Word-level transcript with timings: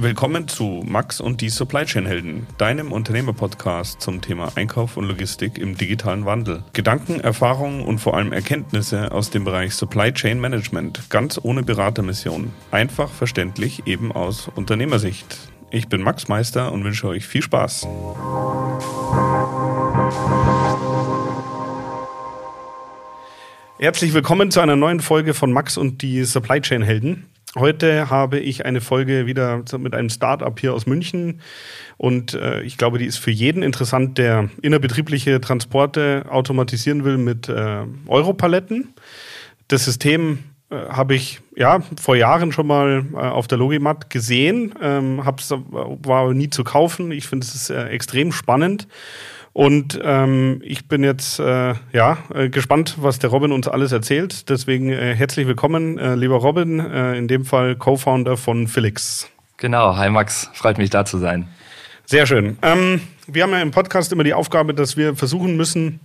Willkommen 0.00 0.46
zu 0.46 0.84
Max 0.86 1.20
und 1.20 1.40
die 1.40 1.48
Supply 1.48 1.84
Chain 1.84 2.06
Helden, 2.06 2.46
deinem 2.56 2.92
Unternehmerpodcast 2.92 4.00
zum 4.00 4.20
Thema 4.20 4.52
Einkauf 4.54 4.96
und 4.96 5.06
Logistik 5.06 5.58
im 5.58 5.76
digitalen 5.76 6.24
Wandel. 6.24 6.62
Gedanken, 6.72 7.18
Erfahrungen 7.18 7.82
und 7.82 7.98
vor 7.98 8.16
allem 8.16 8.32
Erkenntnisse 8.32 9.10
aus 9.10 9.30
dem 9.30 9.42
Bereich 9.42 9.74
Supply 9.74 10.12
Chain 10.12 10.38
Management, 10.38 11.10
ganz 11.10 11.40
ohne 11.42 11.64
Beratermission. 11.64 12.52
Einfach 12.70 13.10
verständlich, 13.10 13.88
eben 13.88 14.12
aus 14.12 14.48
Unternehmersicht. 14.54 15.36
Ich 15.72 15.88
bin 15.88 16.00
Max 16.00 16.28
Meister 16.28 16.70
und 16.70 16.84
wünsche 16.84 17.08
euch 17.08 17.26
viel 17.26 17.42
Spaß. 17.42 17.88
Herzlich 23.80 24.14
willkommen 24.14 24.52
zu 24.52 24.60
einer 24.60 24.76
neuen 24.76 25.00
Folge 25.00 25.34
von 25.34 25.52
Max 25.52 25.76
und 25.76 26.02
die 26.02 26.22
Supply 26.22 26.60
Chain 26.60 26.82
Helden. 26.82 27.26
Heute 27.56 28.10
habe 28.10 28.38
ich 28.38 28.66
eine 28.66 28.82
Folge 28.82 29.24
wieder 29.24 29.62
mit 29.78 29.94
einem 29.94 30.10
Startup 30.10 30.58
hier 30.60 30.74
aus 30.74 30.86
München 30.86 31.40
und 31.96 32.34
äh, 32.34 32.60
ich 32.62 32.76
glaube, 32.76 32.98
die 32.98 33.06
ist 33.06 33.16
für 33.16 33.30
jeden 33.30 33.62
interessant, 33.62 34.18
der 34.18 34.50
innerbetriebliche 34.60 35.40
Transporte 35.40 36.26
automatisieren 36.28 37.04
will 37.04 37.16
mit 37.16 37.48
äh, 37.48 37.84
Europaletten. 38.06 38.92
Das 39.66 39.86
System 39.86 40.40
äh, 40.70 40.76
habe 40.90 41.14
ich 41.14 41.40
ja 41.56 41.80
vor 41.98 42.16
Jahren 42.16 42.52
schon 42.52 42.66
mal 42.66 43.06
äh, 43.14 43.16
auf 43.16 43.48
der 43.48 43.56
Logimat 43.56 44.10
gesehen, 44.10 44.74
ähm, 44.82 45.24
hab's, 45.24 45.50
war 45.50 46.34
nie 46.34 46.50
zu 46.50 46.64
kaufen. 46.64 47.12
Ich 47.12 47.26
finde 47.26 47.46
es 47.46 47.70
äh, 47.70 47.84
extrem 47.84 48.30
spannend 48.30 48.86
und 49.58 49.98
ähm, 50.04 50.60
ich 50.62 50.86
bin 50.86 51.02
jetzt 51.02 51.40
äh, 51.40 51.74
ja 51.92 52.18
äh, 52.32 52.48
gespannt, 52.48 52.94
was 53.00 53.18
der 53.18 53.30
Robin 53.30 53.50
uns 53.50 53.66
alles 53.66 53.90
erzählt. 53.90 54.48
Deswegen 54.48 54.88
äh, 54.88 55.16
herzlich 55.16 55.48
willkommen, 55.48 55.98
äh, 55.98 56.14
lieber 56.14 56.36
Robin, 56.36 56.78
äh, 56.78 57.18
in 57.18 57.26
dem 57.26 57.44
Fall 57.44 57.74
Co-Founder 57.74 58.36
von 58.36 58.68
Felix. 58.68 59.28
Genau, 59.56 59.96
hi 59.96 60.10
Max, 60.10 60.48
freut 60.54 60.78
mich 60.78 60.90
da 60.90 61.04
zu 61.04 61.18
sein. 61.18 61.48
Sehr 62.06 62.24
schön. 62.26 62.56
Ähm, 62.62 63.00
wir 63.26 63.42
haben 63.42 63.50
ja 63.50 63.60
im 63.60 63.72
Podcast 63.72 64.12
immer 64.12 64.22
die 64.22 64.32
Aufgabe, 64.32 64.74
dass 64.74 64.96
wir 64.96 65.16
versuchen 65.16 65.56
müssen, 65.56 65.98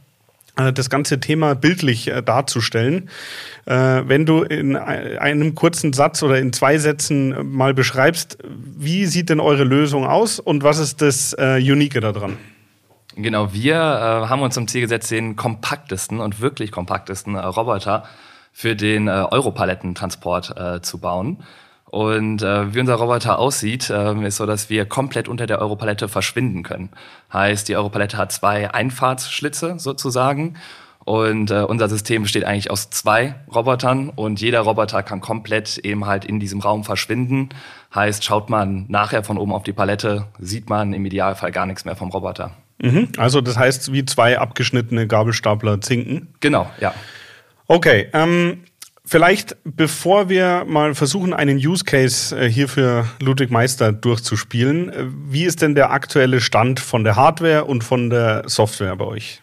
äh, 0.56 0.73
das 0.73 0.89
ganze 0.89 1.19
Thema 1.19 1.53
bildlich 1.53 2.11
darzustellen. 2.25 3.08
wenn 3.66 4.25
du 4.25 4.41
in 4.41 4.75
einem 4.75 5.53
kurzen 5.53 5.94
Satz 5.94 6.23
oder 6.23 6.39
in 6.39 6.53
zwei 6.53 6.80
Sätzen 6.80 7.35
mal 7.56 7.75
beschreibst, 7.75 8.39
wie 8.78 9.06
sieht 9.06 9.30
denn 9.30 9.39
eure 9.39 9.63
Lösung 9.63 10.08
aus 10.08 10.39
und 10.39 10.63
was 10.63 10.80
ist 10.80 11.03
das 11.03 11.35
Unique 11.35 12.02
daran? 12.02 12.39
Genau, 13.16 13.53
wir 13.53 13.75
äh, 13.75 14.28
haben 14.28 14.42
uns 14.42 14.56
zum 14.56 14.67
Ziel 14.67 14.81
gesetzt, 14.81 15.11
den 15.11 15.36
kompaktesten 15.36 16.19
und 16.19 16.42
wirklich 16.42 16.72
kompaktesten 16.72 17.36
äh, 17.36 17.39
Roboter 17.39 18.03
für 18.52 18.75
den 18.75 19.08
äh, 19.08 19.25
Europalettentransport 19.30 20.58
äh, 20.58 20.81
zu 20.81 21.00
bauen. 21.00 21.44
Und 21.86 22.41
äh, 22.41 22.73
wie 22.73 22.80
unser 22.80 22.95
Roboter 22.95 23.38
aussieht, 23.38 23.91
äh, 23.91 24.25
ist 24.25 24.38
so, 24.38 24.47
dass 24.47 24.72
wir 24.72 24.86
komplett 24.86 25.28
unter 25.28 25.45
der 25.45 25.59
Europalette 25.59 26.08
verschwinden 26.08 26.64
können. 26.64 26.89
Heißt, 27.31 27.69
die 27.69 27.75
Europalette 27.75 28.17
hat 28.17 28.31
zwei 28.31 28.73
Einfahrtsschlitze 28.73 29.75
sozusagen. 29.78 30.56
Und 31.06 31.52
äh, 31.52 31.61
unser 31.61 31.89
System 31.89 32.23
besteht 32.23 32.45
eigentlich 32.45 32.72
aus 32.72 32.89
zwei 32.89 33.36
Robotern 33.53 34.09
und 34.09 34.41
jeder 34.41 34.61
Roboter 34.61 35.03
kann 35.03 35.19
komplett 35.19 35.78
eben 35.80 36.06
halt 36.06 36.25
in 36.25 36.39
diesem 36.39 36.61
Raum 36.61 36.84
verschwinden. 36.84 37.50
Heißt, 37.94 38.23
schaut 38.23 38.50
man 38.50 38.86
nachher 38.88 39.23
von 39.23 39.38
oben 39.38 39.52
auf 39.52 39.64
die 39.64 39.73
Palette, 39.73 40.25
sieht 40.39 40.69
man 40.69 40.94
im 40.94 41.06
Idealfall 41.06 41.52
gar 41.52 41.66
nichts 41.66 41.86
mehr 41.86 41.95
vom 41.95 42.09
Roboter. 42.09 42.52
Mhm. 42.81 43.09
Also 43.17 43.41
das 43.41 43.57
heißt, 43.57 43.93
wie 43.93 44.05
zwei 44.05 44.39
abgeschnittene 44.39 45.07
Gabelstapler 45.07 45.81
zinken. 45.81 46.33
Genau, 46.39 46.69
ja. 46.79 46.93
Okay, 47.67 48.09
ähm, 48.13 48.63
vielleicht 49.05 49.55
bevor 49.63 50.29
wir 50.29 50.66
mal 50.67 50.95
versuchen, 50.95 51.33
einen 51.33 51.57
Use 51.57 51.85
Case 51.85 52.38
äh, 52.38 52.49
hier 52.49 52.67
für 52.67 53.05
Ludwig 53.19 53.51
Meister 53.51 53.91
durchzuspielen, 53.91 54.89
äh, 54.89 55.05
wie 55.29 55.45
ist 55.45 55.61
denn 55.61 55.75
der 55.75 55.91
aktuelle 55.91 56.41
Stand 56.41 56.79
von 56.79 57.03
der 57.03 57.16
Hardware 57.16 57.66
und 57.66 57.83
von 57.83 58.09
der 58.09 58.44
Software 58.47 58.95
bei 58.95 59.06
euch? 59.06 59.41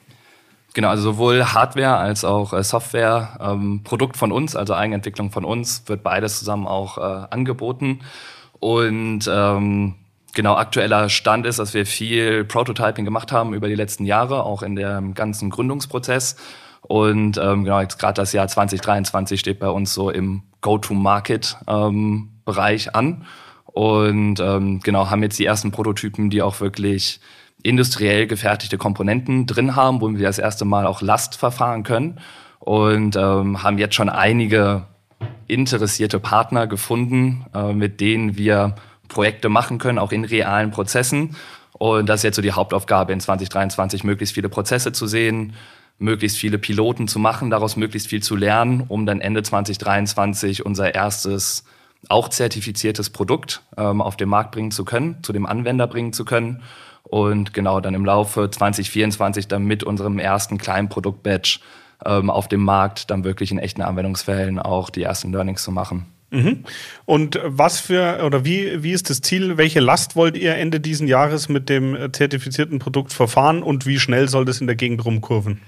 Genau, 0.73 0.89
also 0.89 1.03
sowohl 1.03 1.45
Hardware 1.45 1.97
als 1.97 2.25
auch 2.25 2.53
äh, 2.53 2.63
Software, 2.63 3.39
ähm, 3.41 3.83
Produkt 3.83 4.17
von 4.17 4.31
uns, 4.31 4.55
also 4.55 4.75
Eigenentwicklung 4.75 5.33
von 5.33 5.45
uns, 5.45 5.83
wird 5.87 6.03
beides 6.03 6.39
zusammen 6.39 6.67
auch 6.67 6.99
äh, 6.99 7.27
angeboten. 7.31 8.01
Und 8.61 9.29
ähm, 9.29 9.95
genau 10.35 10.55
aktueller 10.55 11.09
Stand 11.09 11.47
ist, 11.47 11.59
dass 11.59 11.75
wir 11.75 11.87
viel 11.87 12.45
Prototyping 12.45 13.05
gemacht 13.05 13.33
haben 13.33 13.55
über 13.55 13.67
die 13.69 13.75
letzten 13.75 14.05
Jahre, 14.05 14.45
auch 14.45 14.63
in 14.63 14.77
dem 14.77 15.15
ganzen 15.15 15.51
Gründungsprozess. 15.51 16.37
Und 16.83 17.39
ähm, 17.39 17.65
genau, 17.65 17.81
jetzt 17.81 17.99
gerade 17.99 18.15
das 18.15 18.33
Jahr 18.33 18.47
2023 18.49 19.39
steht 19.39 19.59
bei 19.59 19.69
uns 19.69 19.93
so 19.95 20.11
im 20.11 20.43
Go-to-Market-Bereich 20.61 22.87
ähm, 22.87 22.95
an. 22.95 23.27
Und 23.67 24.41
ähm, 24.41 24.81
genau, 24.81 25.11
haben 25.11 25.23
jetzt 25.23 25.39
die 25.39 25.45
ersten 25.45 25.71
Prototypen, 25.71 26.31
die 26.31 26.43
auch 26.43 26.61
wirklich 26.61 27.21
industriell 27.63 28.27
gefertigte 28.27 28.79
Komponenten 28.79 29.45
drin 29.47 29.77
haben, 29.77 30.01
wo 30.01 30.11
wir 30.11 30.27
das 30.27 30.39
erste 30.39 30.65
Mal 30.65 30.87
auch 30.87 31.03
Last 31.03 31.37
verfahren 31.37 31.83
können. 31.83 32.19
Und 32.59 33.17
ähm, 33.17 33.63
haben 33.63 33.79
jetzt 33.79 33.95
schon 33.95 34.09
einige 34.09 34.87
interessierte 35.47 36.19
Partner 36.19 36.67
gefunden, 36.67 37.45
äh, 37.55 37.73
mit 37.73 38.01
denen 38.01 38.37
wir 38.37 38.75
Projekte 39.11 39.49
machen 39.49 39.79
können, 39.79 39.99
auch 39.99 40.13
in 40.13 40.25
realen 40.25 40.71
Prozessen. 40.71 41.37
Und 41.73 42.09
das 42.09 42.21
ist 42.21 42.25
jetzt 42.25 42.37
so 42.37 42.43
die 42.43 42.53
Hauptaufgabe 42.53 43.13
in 43.13 43.21
2023, 43.21 44.05
möglichst 44.05 44.35
viele 44.35 44.49
Prozesse 44.49 44.93
zu 44.93 45.07
sehen, 45.07 45.55
möglichst 45.99 46.39
viele 46.39 46.59
Piloten 46.59 47.09
zu 47.09 47.19
machen, 47.19 47.51
daraus 47.51 47.77
möglichst 47.77 48.09
viel 48.09 48.23
zu 48.23 48.37
lernen, 48.37 48.85
um 48.89 49.07
dann 49.07 49.21
Ende 49.21 49.43
2023 49.43 50.65
unser 50.65 50.95
erstes 50.95 51.65
auch 52.09 52.29
zertifiziertes 52.29 53.11
Produkt 53.11 53.63
ähm, 53.77 54.01
auf 54.01 54.17
den 54.17 54.29
Markt 54.29 54.53
bringen 54.53 54.71
zu 54.71 54.85
können, 54.85 55.19
zu 55.23 55.33
dem 55.33 55.47
Anwender 55.47 55.87
bringen 55.87 56.13
zu 56.13 56.25
können. 56.25 56.63
Und 57.03 57.53
genau 57.53 57.81
dann 57.81 57.95
im 57.95 58.05
Laufe 58.05 58.51
2024 58.51 59.49
dann 59.49 59.65
mit 59.65 59.83
unserem 59.85 60.19
ersten 60.19 60.59
kleinen 60.59 60.89
Produkt-Batch 60.89 61.61
ähm, 62.05 62.31
auf 62.31 62.49
dem 62.49 62.63
Markt 62.63 63.11
dann 63.11 63.25
wirklich 63.25 63.51
in 63.51 63.59
echten 63.59 63.83
Anwendungsfällen 63.83 64.59
auch 64.59 64.91
die 64.91 65.03
ersten 65.03 65.33
Learnings 65.33 65.63
zu 65.63 65.73
machen. 65.73 66.07
Mhm. 66.31 66.65
Und 67.07 67.41
was 67.45 67.81
für 67.81 68.25
oder 68.25 68.45
wie, 68.45 68.83
wie 68.83 68.93
ist 68.93 69.11
das 69.11 69.21
Ziel? 69.21 69.57
Welche 69.57 69.81
Last 69.81 70.15
wollt 70.15 70.37
ihr 70.37 70.55
Ende 70.55 70.81
diesen 70.81 71.09
Jahres 71.09 71.49
mit 71.49 71.69
dem 71.69 72.13
zertifizierten 72.13 72.79
Produkt 72.79 73.13
verfahren 73.13 73.63
und 73.63 73.87
wie 73.87 73.99
schnell 73.99 74.29
soll 74.29 74.45
das 74.45 74.61
in 74.61 74.67
der 74.67 74.77
Gegend 74.77 75.05
rumkurven? 75.05 75.61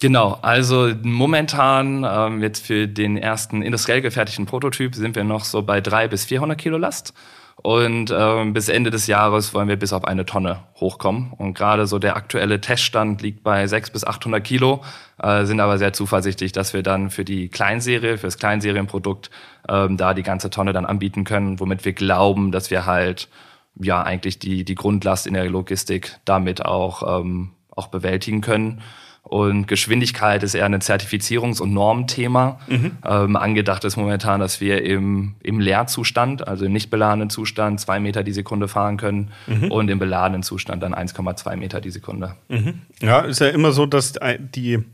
Genau, 0.00 0.38
also 0.42 0.92
momentan 1.02 2.04
ähm, 2.08 2.42
jetzt 2.42 2.66
für 2.66 2.88
den 2.88 3.16
ersten 3.16 3.62
industriell 3.62 4.00
gefertigten 4.02 4.46
Prototyp 4.46 4.94
sind 4.94 5.14
wir 5.14 5.24
noch 5.24 5.44
so 5.44 5.62
bei 5.62 5.80
drei 5.80 6.08
bis 6.08 6.24
400 6.24 6.58
Kilo 6.58 6.76
Last. 6.76 7.14
Und 7.62 8.12
ähm, 8.16 8.52
bis 8.52 8.68
Ende 8.68 8.90
des 8.90 9.06
Jahres 9.06 9.54
wollen 9.54 9.68
wir 9.68 9.76
bis 9.76 9.92
auf 9.92 10.04
eine 10.04 10.26
Tonne 10.26 10.64
hochkommen. 10.80 11.32
Und 11.32 11.54
gerade 11.54 11.86
so 11.86 11.98
der 11.98 12.16
aktuelle 12.16 12.60
Teststand 12.60 13.22
liegt 13.22 13.42
bei 13.42 13.66
600 13.66 13.92
bis 13.92 14.04
800 14.04 14.44
Kilo, 14.44 14.82
äh, 15.22 15.44
sind 15.44 15.60
aber 15.60 15.78
sehr 15.78 15.92
zuversichtlich, 15.92 16.52
dass 16.52 16.74
wir 16.74 16.82
dann 16.82 17.10
für 17.10 17.24
die 17.24 17.48
Kleinserie, 17.48 18.18
für 18.18 18.26
das 18.26 18.38
Kleinserienprodukt, 18.38 19.30
ähm, 19.68 19.96
da 19.96 20.14
die 20.14 20.22
ganze 20.22 20.50
Tonne 20.50 20.72
dann 20.72 20.84
anbieten 20.84 21.24
können, 21.24 21.58
womit 21.60 21.84
wir 21.84 21.92
glauben, 21.92 22.52
dass 22.52 22.70
wir 22.70 22.86
halt 22.86 23.28
ja 23.76 24.02
eigentlich 24.02 24.38
die, 24.38 24.64
die 24.64 24.74
Grundlast 24.74 25.26
in 25.26 25.34
der 25.34 25.48
Logistik 25.48 26.18
damit 26.24 26.64
auch, 26.64 27.20
ähm, 27.20 27.52
auch 27.70 27.86
bewältigen 27.86 28.40
können. 28.40 28.82
Und 29.24 29.66
Geschwindigkeit 29.68 30.42
ist 30.42 30.54
eher 30.54 30.66
ein 30.66 30.74
Zertifizierungs- 30.80 31.60
und 31.60 31.72
Normthema. 31.72 32.60
Mhm. 32.68 32.92
Ähm, 33.04 33.36
angedacht 33.36 33.82
ist 33.84 33.96
momentan, 33.96 34.38
dass 34.38 34.60
wir 34.60 34.84
im, 34.84 35.34
im 35.42 35.60
Leerzustand, 35.60 36.46
also 36.46 36.66
im 36.66 36.72
nicht 36.72 36.90
beladenen 36.90 37.30
Zustand, 37.30 37.80
zwei 37.80 37.98
Meter 38.00 38.22
die 38.22 38.32
Sekunde 38.32 38.68
fahren 38.68 38.98
können 38.98 39.30
mhm. 39.46 39.70
und 39.70 39.88
im 39.88 39.98
beladenen 39.98 40.42
Zustand 40.42 40.82
dann 40.82 40.94
1,2 40.94 41.56
Meter 41.56 41.80
die 41.80 41.90
Sekunde. 41.90 42.34
Mhm. 42.48 42.82
Ja, 43.00 43.20
ist 43.20 43.40
ja 43.40 43.48
immer 43.48 43.72
so, 43.72 43.86
dass 43.86 44.12
die, 44.54 44.84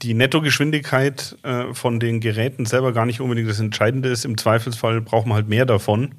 die 0.00 0.14
Nettogeschwindigkeit 0.14 1.36
äh, 1.42 1.74
von 1.74 2.00
den 2.00 2.20
Geräten 2.20 2.64
selber 2.64 2.94
gar 2.94 3.04
nicht 3.04 3.20
unbedingt 3.20 3.48
das 3.48 3.60
Entscheidende 3.60 4.08
ist. 4.08 4.24
Im 4.24 4.38
Zweifelsfall 4.38 5.02
braucht 5.02 5.26
man 5.26 5.36
halt 5.36 5.48
mehr 5.48 5.66
davon. 5.66 6.14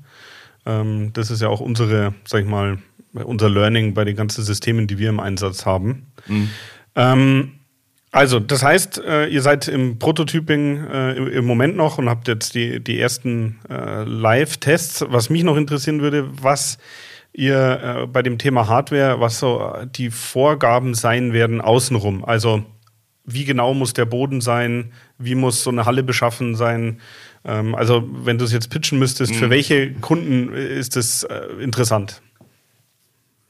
Ähm, 0.68 1.12
das 1.14 1.32
ist 1.32 1.42
ja 1.42 1.50
auch 1.50 1.60
unsere, 1.60 2.14
sag 2.24 2.44
ich 2.44 2.48
mal, 2.48 2.78
unser 3.14 3.50
Learning 3.50 3.96
bei 3.96 4.06
den 4.06 4.16
ganzen 4.16 4.44
Systemen, 4.44 4.86
die 4.86 5.00
wir 5.00 5.10
im 5.10 5.20
Einsatz 5.20 5.66
haben. 5.66 6.06
Mhm. 6.28 6.50
Ähm, 6.96 7.52
also, 8.12 8.40
das 8.40 8.64
heißt, 8.64 9.04
äh, 9.06 9.28
ihr 9.28 9.42
seid 9.42 9.68
im 9.68 10.00
Prototyping 10.00 10.88
äh, 10.88 11.14
im 11.14 11.46
Moment 11.46 11.76
noch 11.76 11.98
und 11.98 12.10
habt 12.10 12.28
jetzt 12.28 12.56
die, 12.56 12.82
die 12.82 13.00
ersten 13.00 13.60
äh, 13.70 14.04
Live-Tests. 14.04 15.06
Was 15.10 15.30
mich 15.30 15.44
noch 15.44 15.58
interessieren 15.58 16.02
würde, 16.02 16.30
was 16.42 16.78
ihr 17.34 18.08
bei 18.12 18.24
dem 18.24 18.40
Thema 18.40 18.68
Hardware, 18.68 19.20
was 19.20 19.38
so 19.38 19.72
die 19.96 20.10
Vorgaben 20.10 20.96
sein 20.96 21.34
werden 21.34 21.62
außenrum. 21.62 22.26
Also, 22.26 22.64
wie 23.26 23.46
genau 23.46 23.76
muss 23.76 23.94
der 23.94 24.06
Boden 24.06 24.42
sein? 24.42 24.92
Wie 25.20 25.36
muss 25.36 25.64
so 25.64 25.70
eine 25.70 25.86
Halle 25.86 26.02
beschaffen 26.02 26.56
sein? 26.56 27.00
Ähm, 27.46 27.76
also, 27.76 28.08
wenn 28.24 28.40
du 28.40 28.46
es 28.46 28.54
jetzt 28.54 28.70
pitchen 28.72 28.98
müsstest, 28.98 29.34
mhm. 29.34 29.38
für 29.38 29.50
welche 29.52 29.92
Kunden 29.94 30.52
ist 30.54 30.96
das 30.96 31.28
interessant? 31.60 32.22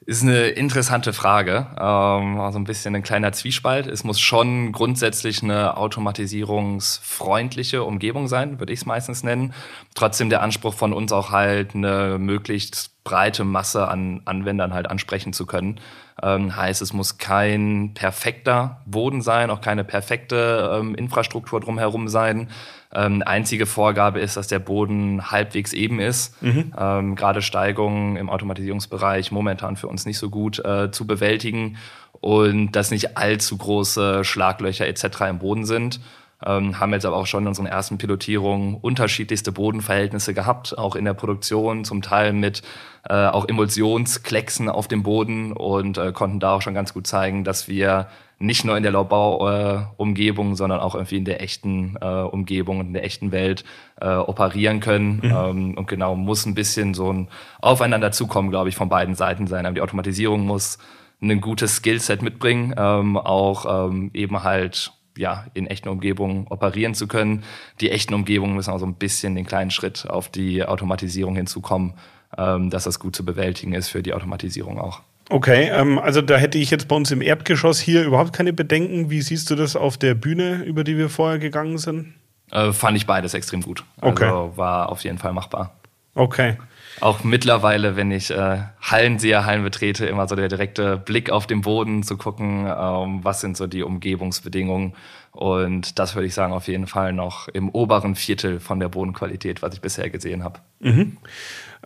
Ist 0.10 0.24
eine 0.24 0.48
interessante 0.48 1.12
Frage. 1.12 1.68
Ähm, 1.78 2.40
also 2.40 2.58
ein 2.58 2.64
bisschen 2.64 2.96
ein 2.96 3.04
kleiner 3.04 3.34
Zwiespalt. 3.34 3.88
Es 3.88 4.06
muss 4.06 4.22
schon 4.22 4.72
grundsätzlich 4.72 5.44
eine 5.44 5.76
automatisierungsfreundliche 5.76 7.84
Umgebung 7.84 8.30
sein, 8.30 8.58
würde 8.58 8.72
ich 8.72 8.80
es 8.80 8.86
meistens 8.86 9.24
nennen. 9.24 9.54
Trotzdem 9.96 10.30
der 10.30 10.44
Anspruch 10.44 10.76
von 10.76 10.94
uns 10.94 11.12
auch 11.12 11.32
halt 11.32 11.76
eine 11.76 12.20
möglichst 12.20 12.97
breite 13.08 13.46
Masse 13.46 13.88
an 13.88 14.22
Anwendern 14.26 14.74
halt 14.74 14.90
ansprechen 14.90 15.32
zu 15.32 15.46
können. 15.46 15.80
Ähm, 16.22 16.54
heißt, 16.54 16.82
es 16.82 16.92
muss 16.92 17.18
kein 17.18 17.94
perfekter 17.94 18.82
Boden 18.86 19.22
sein, 19.22 19.50
auch 19.50 19.62
keine 19.62 19.86
perfekte 19.86 20.78
ähm, 20.78 20.94
Infrastruktur 20.94 21.62
drumherum 21.62 22.10
sein. 22.10 22.50
Ähm, 22.94 23.24
einzige 23.26 23.66
Vorgabe 23.66 24.20
ist, 24.20 24.36
dass 24.36 24.48
der 24.48 24.60
Boden 24.60 25.32
halbwegs 25.32 25.72
eben 25.72 26.02
ist. 26.02 26.42
Mhm. 26.42 26.74
Ähm, 26.78 27.16
Gerade 27.16 27.42
Steigungen 27.42 28.18
im 28.18 28.30
Automatisierungsbereich 28.30 29.32
momentan 29.32 29.78
für 29.78 29.88
uns 29.88 30.06
nicht 30.06 30.18
so 30.18 30.30
gut 30.30 30.60
äh, 30.60 30.92
zu 30.92 31.08
bewältigen 31.08 31.78
und 32.20 32.74
dass 32.74 32.92
nicht 32.92 33.16
allzu 33.16 33.58
große 33.58 34.26
Schlaglöcher 34.26 34.86
etc. 34.86 35.22
im 35.30 35.40
Boden 35.40 35.66
sind. 35.66 36.02
Ähm, 36.46 36.80
haben 36.80 36.94
jetzt 36.94 37.06
aber 37.06 37.18
auch 37.18 37.26
schon 37.26 37.44
in 37.44 37.48
unseren 37.48 37.66
ersten 37.66 37.98
Pilotierungen 37.98 38.76
unterschiedlichste 38.76 39.52
Bodenverhältnisse 39.52 40.36
gehabt, 40.36 40.78
auch 40.78 40.96
in 40.96 41.06
der 41.06 41.16
Produktion, 41.16 41.84
zum 41.84 42.04
Teil 42.04 42.32
mit 42.32 42.62
äh, 43.10 43.14
auch 43.14 43.48
Emulsionsklecksen 43.48 44.70
auf 44.70 44.88
dem 44.88 45.02
Boden 45.02 45.52
und 45.52 45.98
äh, 45.98 46.12
konnten 46.12 46.40
da 46.40 46.54
auch 46.54 46.62
schon 46.62 46.76
ganz 46.76 46.94
gut 46.94 47.08
zeigen, 47.08 47.44
dass 47.44 47.68
wir 47.68 48.08
nicht 48.40 48.66
nur 48.66 48.78
in 48.78 48.84
der 48.84 48.92
Laubau-Umgebung, 48.92 50.56
sondern 50.56 50.80
auch 50.80 50.94
irgendwie 50.94 51.18
in 51.18 51.26
der 51.26 51.42
echten 51.42 51.96
äh, 52.00 52.06
Umgebung 52.06 52.80
und 52.80 52.88
in 52.88 52.94
der 52.94 53.04
echten 53.04 53.32
Welt 53.32 53.64
äh, 54.00 54.10
operieren 54.10 54.80
können. 54.80 55.22
Mhm. 55.24 55.32
Ähm, 55.36 55.78
und 55.78 55.88
genau 55.88 56.16
muss 56.16 56.46
ein 56.46 56.54
bisschen 56.54 56.94
so 56.94 57.12
ein 57.12 57.30
Aufeinander 57.62 58.12
zukommen, 58.12 58.52
glaube 58.52 58.70
ich, 58.70 58.76
von 58.76 58.90
beiden 58.90 59.16
Seiten 59.16 59.48
sein. 59.48 59.66
Aber 59.66 59.74
die 59.74 59.82
Automatisierung 59.82 60.46
muss 60.46 60.78
ein 61.20 61.42
gutes 61.42 61.78
Skillset 61.78 62.22
mitbringen, 62.22 62.76
ähm, 62.78 63.18
auch 63.18 63.88
ähm, 63.90 64.12
eben 64.14 64.44
halt 64.44 64.92
ja, 65.18 65.46
in 65.54 65.68
echten 65.68 65.90
Umgebungen 65.90 66.48
operieren 66.48 66.94
zu 66.94 67.08
können. 67.08 67.44
Die 67.82 67.92
echten 67.92 68.14
Umgebungen 68.14 68.56
müssen 68.56 68.72
auch 68.72 68.80
so 68.80 68.86
ein 68.86 68.96
bisschen 68.96 69.36
den 69.36 69.46
kleinen 69.46 69.72
Schritt 69.72 70.10
auf 70.10 70.30
die 70.30 70.64
Automatisierung 70.64 71.36
hinzukommen, 71.36 71.94
ähm, 72.38 72.70
dass 72.70 72.84
das 72.84 73.00
gut 73.00 73.16
zu 73.16 73.26
bewältigen 73.26 73.74
ist 73.74 73.90
für 73.90 74.04
die 74.04 74.14
Automatisierung 74.14 74.80
auch. 74.80 75.02
Okay, 75.30 75.70
ähm, 75.74 76.00
also 76.00 76.22
da 76.22 76.38
hätte 76.38 76.58
ich 76.58 76.72
jetzt 76.72 76.88
bei 76.88 76.96
uns 76.96 77.12
im 77.12 77.22
Erdgeschoss 77.22 77.80
hier 77.80 78.06
überhaupt 78.06 78.34
keine 78.34 78.54
Bedenken. 78.54 79.10
Wie 79.10 79.22
siehst 79.22 79.50
du 79.50 79.56
das 79.56 79.76
auf 79.76 79.98
der 79.98 80.14
Bühne, 80.14 80.64
über 80.64 80.84
die 80.84 80.98
wir 80.98 81.10
vorher 81.10 81.38
gegangen 81.38 81.78
sind? 81.78 82.14
Äh, 82.52 82.72
fand 82.72 82.96
ich 82.96 83.06
beides 83.06 83.34
extrem 83.34 83.62
gut. 83.62 83.84
Okay. 84.00 84.26
Also 84.26 84.54
war 84.56 84.90
auf 84.90 85.04
jeden 85.04 85.18
Fall 85.18 85.34
machbar. 85.34 85.77
Okay. 86.18 86.58
Auch 87.00 87.24
mittlerweile, 87.24 87.96
wenn 87.96 88.10
ich 88.10 88.32
äh, 88.32 88.58
Hallen 88.82 89.20
sehe, 89.20 89.46
Hallen 89.46 89.64
betrete, 89.64 90.08
immer 90.08 90.28
so 90.28 90.36
der 90.36 90.48
direkte 90.48 90.98
Blick 90.98 91.30
auf 91.30 91.46
den 91.46 91.62
Boden 91.62 92.02
zu 92.02 92.18
gucken, 92.18 92.66
ähm, 92.66 93.20
was 93.24 93.40
sind 93.42 93.56
so 93.56 93.68
die 93.68 93.84
Umgebungsbedingungen. 93.84 94.96
Und 95.32 96.00
das 96.00 96.16
würde 96.16 96.26
ich 96.26 96.34
sagen, 96.34 96.54
auf 96.54 96.68
jeden 96.68 96.88
Fall 96.88 97.14
noch 97.14 97.50
im 97.50 97.70
oberen 97.70 98.16
Viertel 98.16 98.60
von 98.60 98.80
der 98.80 98.90
Bodenqualität, 98.90 99.62
was 99.62 99.76
ich 99.76 99.82
bisher 99.82 100.10
gesehen 100.10 100.44
habe. 100.44 100.60
Mhm. 100.80 101.18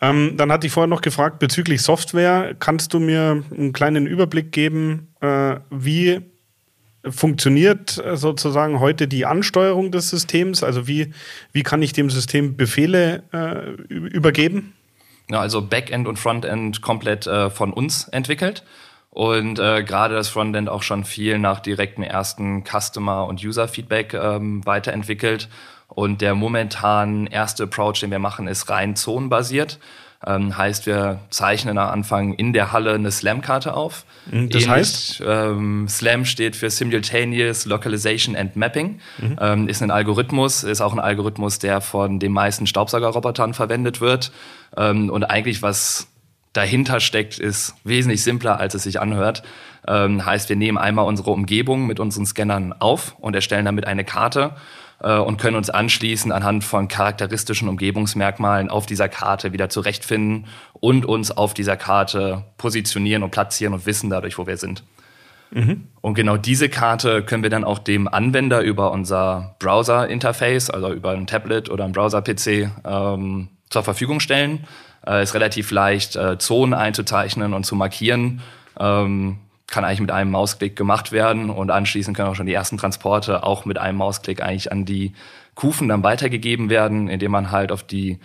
Ähm, 0.01 0.37
dann 0.37 0.49
hatte 0.49 0.67
ich 0.67 0.71
vorher 0.71 0.87
noch 0.87 1.01
gefragt 1.01 1.39
bezüglich 1.39 1.81
Software. 1.81 2.55
Kannst 2.57 2.93
du 2.93 2.99
mir 2.99 3.43
einen 3.51 3.73
kleinen 3.73 4.07
Überblick 4.07 4.53
geben, 4.53 5.09
äh, 5.19 5.57
wie 5.69 6.21
funktioniert 7.09 7.97
äh, 8.03 8.15
sozusagen 8.15 8.79
heute 8.79 9.07
die 9.07 9.25
Ansteuerung 9.25 9.91
des 9.91 10.09
Systems? 10.09 10.63
Also 10.63 10.87
wie, 10.87 11.13
wie 11.51 11.63
kann 11.63 11.81
ich 11.81 11.93
dem 11.93 12.09
System 12.09 12.55
Befehle 12.55 13.23
äh, 13.33 13.71
übergeben? 13.89 14.73
Ja, 15.29 15.39
also 15.39 15.61
Backend 15.61 16.07
und 16.07 16.19
Frontend 16.19 16.81
komplett 16.81 17.27
äh, 17.27 17.49
von 17.49 17.73
uns 17.73 18.07
entwickelt. 18.07 18.63
Und 19.09 19.59
äh, 19.59 19.83
gerade 19.83 20.15
das 20.15 20.29
Frontend 20.29 20.69
auch 20.69 20.83
schon 20.83 21.03
viel 21.03 21.37
nach 21.37 21.59
direktem 21.59 22.03
ersten 22.03 22.63
Customer- 22.63 23.25
und 23.25 23.43
User-Feedback 23.43 24.13
ähm, 24.13 24.65
weiterentwickelt. 24.65 25.49
Und 25.87 26.21
der 26.21 26.35
momentan 26.35 27.27
erste 27.27 27.63
Approach, 27.63 27.99
den 27.99 28.11
wir 28.11 28.19
machen, 28.19 28.47
ist 28.47 28.69
rein 28.69 28.95
zonenbasiert. 28.95 29.79
Ähm, 30.25 30.55
heißt, 30.55 30.85
wir 30.85 31.19
zeichnen 31.29 31.77
am 31.77 31.89
Anfang 31.89 32.33
in 32.33 32.53
der 32.53 32.71
Halle 32.71 32.93
eine 32.93 33.11
Slam-Karte 33.11 33.73
auf. 33.73 34.05
Mhm, 34.29 34.49
das 34.49 34.63
Ähnlich, 34.63 34.69
heißt? 34.69 35.23
Ähm, 35.25 35.87
Slam 35.87 36.25
steht 36.25 36.55
für 36.55 36.69
Simultaneous 36.69 37.65
Localization 37.65 38.35
and 38.35 38.55
Mapping. 38.55 38.99
Mhm. 39.17 39.37
Ähm, 39.39 39.67
ist 39.67 39.81
ein 39.81 39.89
Algorithmus, 39.89 40.63
ist 40.63 40.81
auch 40.81 40.93
ein 40.93 40.99
Algorithmus, 40.99 41.57
der 41.57 41.81
von 41.81 42.19
den 42.19 42.31
meisten 42.31 42.67
Staubsaugerrobotern 42.67 43.53
verwendet 43.55 43.99
wird. 43.99 44.31
Ähm, 44.77 45.09
und 45.09 45.23
eigentlich, 45.23 45.63
was 45.63 46.07
dahinter 46.53 46.99
steckt, 46.99 47.39
ist 47.39 47.75
wesentlich 47.83 48.23
simpler, 48.23 48.59
als 48.59 48.75
es 48.75 48.83
sich 48.83 48.99
anhört. 48.99 49.41
Ähm, 49.87 50.23
heißt, 50.23 50.49
wir 50.49 50.55
nehmen 50.55 50.77
einmal 50.77 51.05
unsere 51.05 51.31
Umgebung 51.31 51.87
mit 51.87 51.99
unseren 51.99 52.25
Scannern 52.27 52.73
auf 52.73 53.15
und 53.19 53.33
erstellen 53.33 53.65
damit 53.65 53.87
eine 53.87 54.05
Karte 54.05 54.55
und 55.03 55.37
können 55.37 55.57
uns 55.57 55.71
anschließend 55.71 56.31
anhand 56.31 56.63
von 56.63 56.87
charakteristischen 56.87 57.67
Umgebungsmerkmalen 57.67 58.69
auf 58.69 58.85
dieser 58.85 59.09
Karte 59.09 59.51
wieder 59.51 59.67
zurechtfinden 59.67 60.45
und 60.73 61.05
uns 61.05 61.31
auf 61.31 61.55
dieser 61.55 61.75
Karte 61.75 62.45
positionieren 62.57 63.23
und 63.23 63.31
platzieren 63.31 63.73
und 63.73 63.87
wissen 63.87 64.11
dadurch, 64.11 64.37
wo 64.37 64.45
wir 64.45 64.57
sind. 64.57 64.83
Mhm. 65.51 65.87
Und 66.01 66.13
genau 66.13 66.37
diese 66.37 66.69
Karte 66.69 67.23
können 67.23 67.43
wir 67.43 67.49
dann 67.49 67.63
auch 67.63 67.79
dem 67.79 68.07
Anwender 68.07 68.61
über 68.61 68.91
unser 68.91 69.55
Browser-Interface, 69.59 70.69
also 70.69 70.91
über 70.93 71.11
ein 71.11 71.27
Tablet 71.27 71.69
oder 71.69 71.83
ein 71.83 71.91
Browser-PC, 71.91 72.69
ähm, 72.85 73.49
zur 73.69 73.83
Verfügung 73.83 74.19
stellen. 74.19 74.65
Äh, 75.05 75.23
ist 75.23 75.33
relativ 75.33 75.71
leicht, 75.71 76.15
äh, 76.15 76.37
Zonen 76.37 76.73
einzuzeichnen 76.73 77.53
und 77.53 77.65
zu 77.65 77.75
markieren. 77.75 78.41
Ähm, 78.79 79.37
kann 79.71 79.85
eigentlich 79.85 80.01
mit 80.01 80.11
einem 80.11 80.31
Mausklick 80.31 80.75
gemacht 80.75 81.11
werden 81.11 81.49
und 81.49 81.71
anschließend 81.71 82.15
können 82.15 82.27
auch 82.29 82.35
schon 82.35 82.45
die 82.45 82.53
ersten 82.53 82.77
Transporte 82.77 83.43
auch 83.43 83.65
mit 83.65 83.77
einem 83.77 83.97
Mausklick 83.97 84.43
eigentlich 84.43 84.71
an 84.71 84.85
die 84.85 85.13
Kufen 85.55 85.87
dann 85.87 86.03
weitergegeben 86.03 86.69
werden, 86.69 87.07
indem 87.07 87.31
man 87.31 87.51
halt 87.51 87.71
auf 87.71 87.81
die 87.81 88.19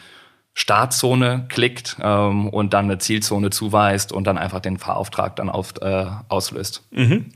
Startzone 0.55 1.45
klickt 1.49 1.99
ähm, 2.03 2.49
und 2.49 2.73
dann 2.73 2.87
eine 2.87 2.99
Zielzone 2.99 3.51
zuweist 3.51 4.11
und 4.11 4.27
dann 4.27 4.39
einfach 4.39 4.61
den 4.61 4.79
Fahrauftrag 4.79 5.37
dann 5.37 5.49
auf, 5.49 5.75
äh, 5.83 6.07
auslöst. 6.29 6.83
Mhm. 6.91 7.27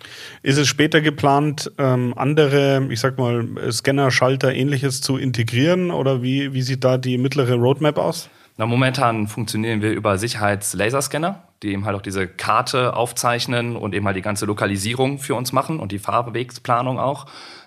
Ist 0.43 0.59
es 0.59 0.67
später 0.67 1.03
geplant, 1.03 1.71
ähm, 1.79 2.15
andere, 2.17 2.87
ich 2.91 2.99
sag 2.99 3.19
mal, 3.19 3.47
Scanner, 3.71 4.11
Schalter, 4.11 4.53
ähnliches 4.53 5.03
zu 5.03 5.19
integrieren 5.19 5.91
oder 5.91 6.23
wie, 6.23 6.53
wie 6.55 6.63
sieht 6.63 6.83
da 6.83 6.99
die 6.99 7.19
mittlere 7.19 7.55
Roadmap 7.55 7.99
aus? 7.99 8.31
Na, 8.61 8.67
momentan 8.67 9.27
funktionieren 9.27 9.81
wir 9.81 9.91
über 9.91 10.19
Sicherheitslaserscanner, 10.19 11.45
die 11.63 11.69
eben 11.73 11.87
halt 11.87 11.97
auch 11.97 12.03
diese 12.03 12.29
Karte 12.29 12.95
aufzeichnen 12.95 13.75
und 13.75 13.95
eben 13.95 14.05
halt 14.05 14.19
die 14.19 14.21
ganze 14.21 14.45
Lokalisierung 14.45 15.19
für 15.19 15.35
uns 15.35 15.53
machen 15.53 15.81
und 15.81 15.93
die 15.93 15.99
Fahrwegsplanung 15.99 16.99
auch. 16.99 17.25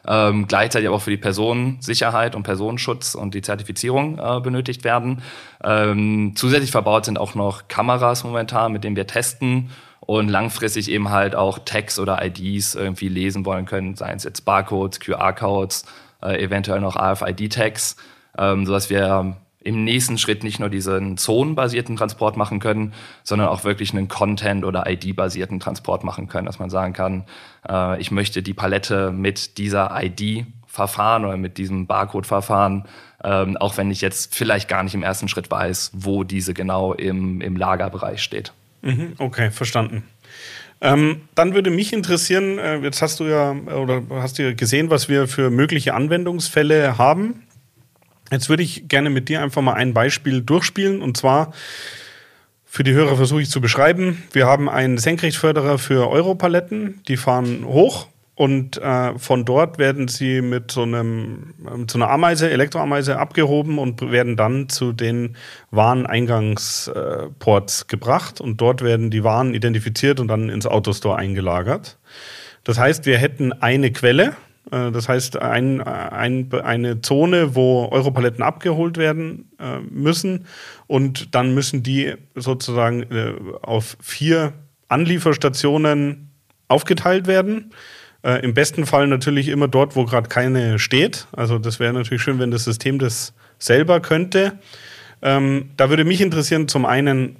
Ähm, 0.08 0.48
gleichzeitig 0.48 0.88
aber 0.88 0.98
auch 0.98 1.02
für 1.02 1.10
die 1.10 1.18
Personensicherheit 1.18 2.36
und 2.36 2.44
Personenschutz 2.44 3.16
und 3.16 3.34
die 3.34 3.42
Zertifizierung 3.42 4.20
äh, 4.20 4.40
benötigt 4.40 4.84
werden. 4.84 5.24
Ähm, 5.64 6.34
zusätzlich 6.36 6.70
verbaut 6.70 7.06
sind 7.06 7.18
auch 7.18 7.34
noch 7.34 7.68
Kameras 7.68 8.24
momentan, 8.24 8.72
mit 8.72 8.84
denen 8.84 8.96
wir 8.96 9.08
testen 9.08 9.72
und 10.00 10.30
langfristig 10.30 10.92
eben 10.92 11.10
halt 11.10 11.34
auch 11.34 11.58
Tags 11.66 11.98
oder 11.98 12.24
IDs 12.24 12.76
irgendwie 12.76 13.08
lesen 13.08 13.48
wollen 13.48 13.66
können, 13.66 13.96
seien 13.96 14.18
es 14.18 14.26
jetzt 14.26 14.42
Barcodes, 14.42 15.00
QR-Codes, 15.00 15.86
äh, 16.22 16.40
eventuell 16.40 16.82
noch 16.82 16.96
RFID-Tags, 16.96 17.96
ähm, 18.38 18.68
sodass 18.68 18.92
wir 18.92 19.38
im 19.64 19.84
nächsten 19.84 20.18
Schritt 20.18 20.44
nicht 20.44 20.60
nur 20.60 20.70
diesen 20.70 21.18
zonenbasierten 21.18 21.96
Transport 21.96 22.38
machen 22.38 22.60
können, 22.60 22.94
sondern 23.24 23.48
auch 23.48 23.64
wirklich 23.64 23.94
einen 23.94 24.08
Content- 24.08 24.66
oder 24.66 24.90
ID-basierten 24.90 25.60
Transport 25.60 26.04
machen 26.04 26.28
können, 26.28 26.46
dass 26.46 26.60
man 26.60 26.70
sagen 26.70 26.94
kann, 26.94 27.26
äh, 27.68 28.00
ich 28.00 28.12
möchte 28.12 28.44
die 28.44 28.54
Palette 28.54 29.12
mit 29.12 29.58
dieser 29.58 29.92
ID 30.02 30.46
verfahren 30.68 31.24
oder 31.24 31.38
mit 31.38 31.58
diesem 31.58 31.86
Barcode 31.86 32.26
verfahren, 32.26 32.86
ähm, 33.24 33.58
auch 33.58 33.78
wenn 33.78 33.92
ich 33.92 34.02
jetzt 34.02 34.36
vielleicht 34.36 34.68
gar 34.68 34.84
nicht 34.84 34.96
im 34.96 35.04
ersten 35.04 35.28
Schritt 35.28 35.50
weiß, 35.50 35.92
wo 35.94 36.24
diese 36.24 36.54
genau 36.54 36.94
im, 36.94 37.42
im 37.42 37.56
Lagerbereich 37.56 38.22
steht. 38.22 38.54
Mhm, 38.82 39.14
okay, 39.20 39.52
verstanden. 39.52 40.04
Ähm, 40.82 41.22
dann 41.36 41.54
würde 41.54 41.70
mich 41.70 41.94
interessieren, 41.94 42.60
äh, 42.60 42.78
jetzt 42.80 43.02
hast 43.02 43.22
du 43.22 43.24
ja 43.24 43.52
oder 43.52 44.02
hast 44.10 44.38
du 44.38 44.44
ja 44.44 44.54
gesehen, 44.54 44.90
was 44.90 45.08
wir 45.08 45.28
für 45.30 45.50
mögliche 45.50 45.94
Anwendungsfälle 45.94 46.98
haben. 46.98 47.44
Jetzt 48.32 48.50
würde 48.50 48.64
ich 48.64 48.88
gerne 48.88 49.10
mit 49.10 49.30
dir 49.30 49.42
einfach 49.42 49.62
mal 49.62 49.74
ein 49.74 49.94
Beispiel 49.94 50.42
durchspielen 50.42 51.02
und 51.02 51.18
zwar 51.18 51.54
für 52.66 52.84
die 52.84 52.94
Hörer 52.94 53.16
versuche 53.16 53.44
ich 53.44 53.52
zu 53.52 53.62
beschreiben. 53.62 54.24
Wir 54.32 54.48
haben 54.48 54.68
einen 54.68 54.98
Senkrechtförderer 54.98 55.78
für 55.78 56.10
Europaletten, 56.10 57.02
die 57.08 57.18
fahren 57.18 57.66
hoch 57.66 58.08
und 58.36 58.82
äh, 58.82 59.18
von 59.20 59.46
dort 59.46 59.78
werden 59.78 60.08
sie 60.08 60.42
mit 60.42 60.72
so, 60.72 60.82
einem, 60.82 61.54
mit 61.78 61.92
so 61.92 62.00
einer 62.00 62.10
Ameise, 62.10 62.50
Elektroameise 62.50 63.20
abgehoben 63.20 63.78
und 63.78 64.10
werden 64.10 64.38
dann 64.38 64.70
zu 64.70 64.92
den 64.92 65.36
Wareneingangsports 65.70 67.86
gebracht 67.86 68.42
und 68.42 68.60
dort 68.60 68.82
werden 68.82 69.12
die 69.12 69.24
Waren 69.24 69.54
identifiziert 69.54 70.20
und 70.20 70.30
dann 70.30 70.50
ins 70.50 70.66
Autostore 70.66 71.18
eingelagert. 71.18 72.00
Das 72.64 72.80
heißt, 72.80 73.06
wir 73.06 73.20
hätten 73.20 73.54
eine 73.54 73.92
Quelle, 73.92 74.30
äh, 74.30 74.32
das 74.70 75.10
heißt, 75.10 75.38
ein, 75.38 75.82
ein, 75.82 76.50
eine 76.54 77.02
Zone, 77.02 77.56
wo 77.56 77.90
Europaletten 77.92 78.44
abgeholt 78.44 78.98
werden 78.98 79.52
äh, 79.60 79.80
müssen 79.80 80.46
und 80.88 81.36
dann 81.36 81.54
müssen 81.54 81.84
die 81.84 82.14
sozusagen 82.36 83.04
äh, 83.04 83.34
auf 83.62 83.98
vier 84.02 84.54
Anlieferstationen 84.88 86.30
aufgeteilt 86.68 87.28
werden. 87.28 87.72
Äh, 88.24 88.44
Im 88.44 88.54
besten 88.54 88.86
Fall 88.86 89.08
natürlich 89.08 89.50
immer 89.50 89.68
dort, 89.68 89.96
wo 89.96 90.06
gerade 90.06 90.30
keine 90.30 90.80
steht. 90.80 91.28
Also 91.34 91.60
das 91.60 91.80
wäre 91.80 91.94
natürlich 91.94 92.24
schön, 92.24 92.40
wenn 92.40 92.52
das 92.52 92.64
System 92.64 93.00
das 93.00 93.34
selber 93.60 94.00
könnte. 94.00 94.54
Ähm, 95.22 95.72
da 95.78 95.90
würde 95.90 96.04
mich 96.04 96.22
interessieren, 96.22 96.68
zum 96.68 96.86
einen, 96.86 97.38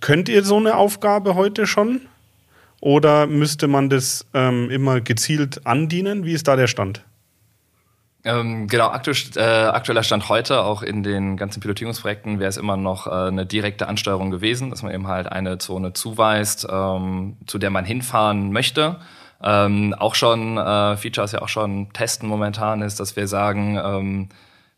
könnt 0.00 0.28
ihr 0.28 0.42
so 0.42 0.56
eine 0.56 0.76
Aufgabe 0.76 1.34
heute 1.34 1.66
schon? 1.66 2.02
Oder 2.82 3.28
müsste 3.28 3.68
man 3.68 3.90
das 3.90 4.26
ähm, 4.34 4.68
immer 4.68 5.00
gezielt 5.00 5.64
andienen? 5.68 6.24
Wie 6.24 6.32
ist 6.32 6.48
da 6.48 6.56
der 6.56 6.66
Stand? 6.66 7.04
Ähm, 8.24 8.66
genau, 8.66 8.88
aktu 8.88 9.12
äh, 9.36 9.40
aktueller 9.40 10.02
Stand 10.02 10.28
heute, 10.28 10.62
auch 10.62 10.82
in 10.82 11.04
den 11.04 11.36
ganzen 11.36 11.60
Pilotierungsprojekten, 11.60 12.40
wäre 12.40 12.48
es 12.48 12.56
immer 12.56 12.76
noch 12.76 13.06
äh, 13.06 13.10
eine 13.10 13.46
direkte 13.46 13.86
Ansteuerung 13.86 14.32
gewesen, 14.32 14.70
dass 14.70 14.82
man 14.82 14.92
eben 14.92 15.06
halt 15.06 15.30
eine 15.30 15.58
Zone 15.58 15.92
zuweist, 15.92 16.66
ähm, 16.68 17.36
zu 17.46 17.58
der 17.58 17.70
man 17.70 17.84
hinfahren 17.84 18.50
möchte. 18.50 18.98
Ähm, 19.40 19.94
auch 19.96 20.16
schon, 20.16 20.58
äh, 20.58 20.96
Features 20.96 21.30
ja 21.30 21.42
auch 21.42 21.48
schon 21.48 21.92
testen 21.92 22.28
momentan 22.28 22.82
ist, 22.82 22.98
dass 22.98 23.14
wir 23.14 23.28
sagen, 23.28 23.78
ähm, 23.80 24.28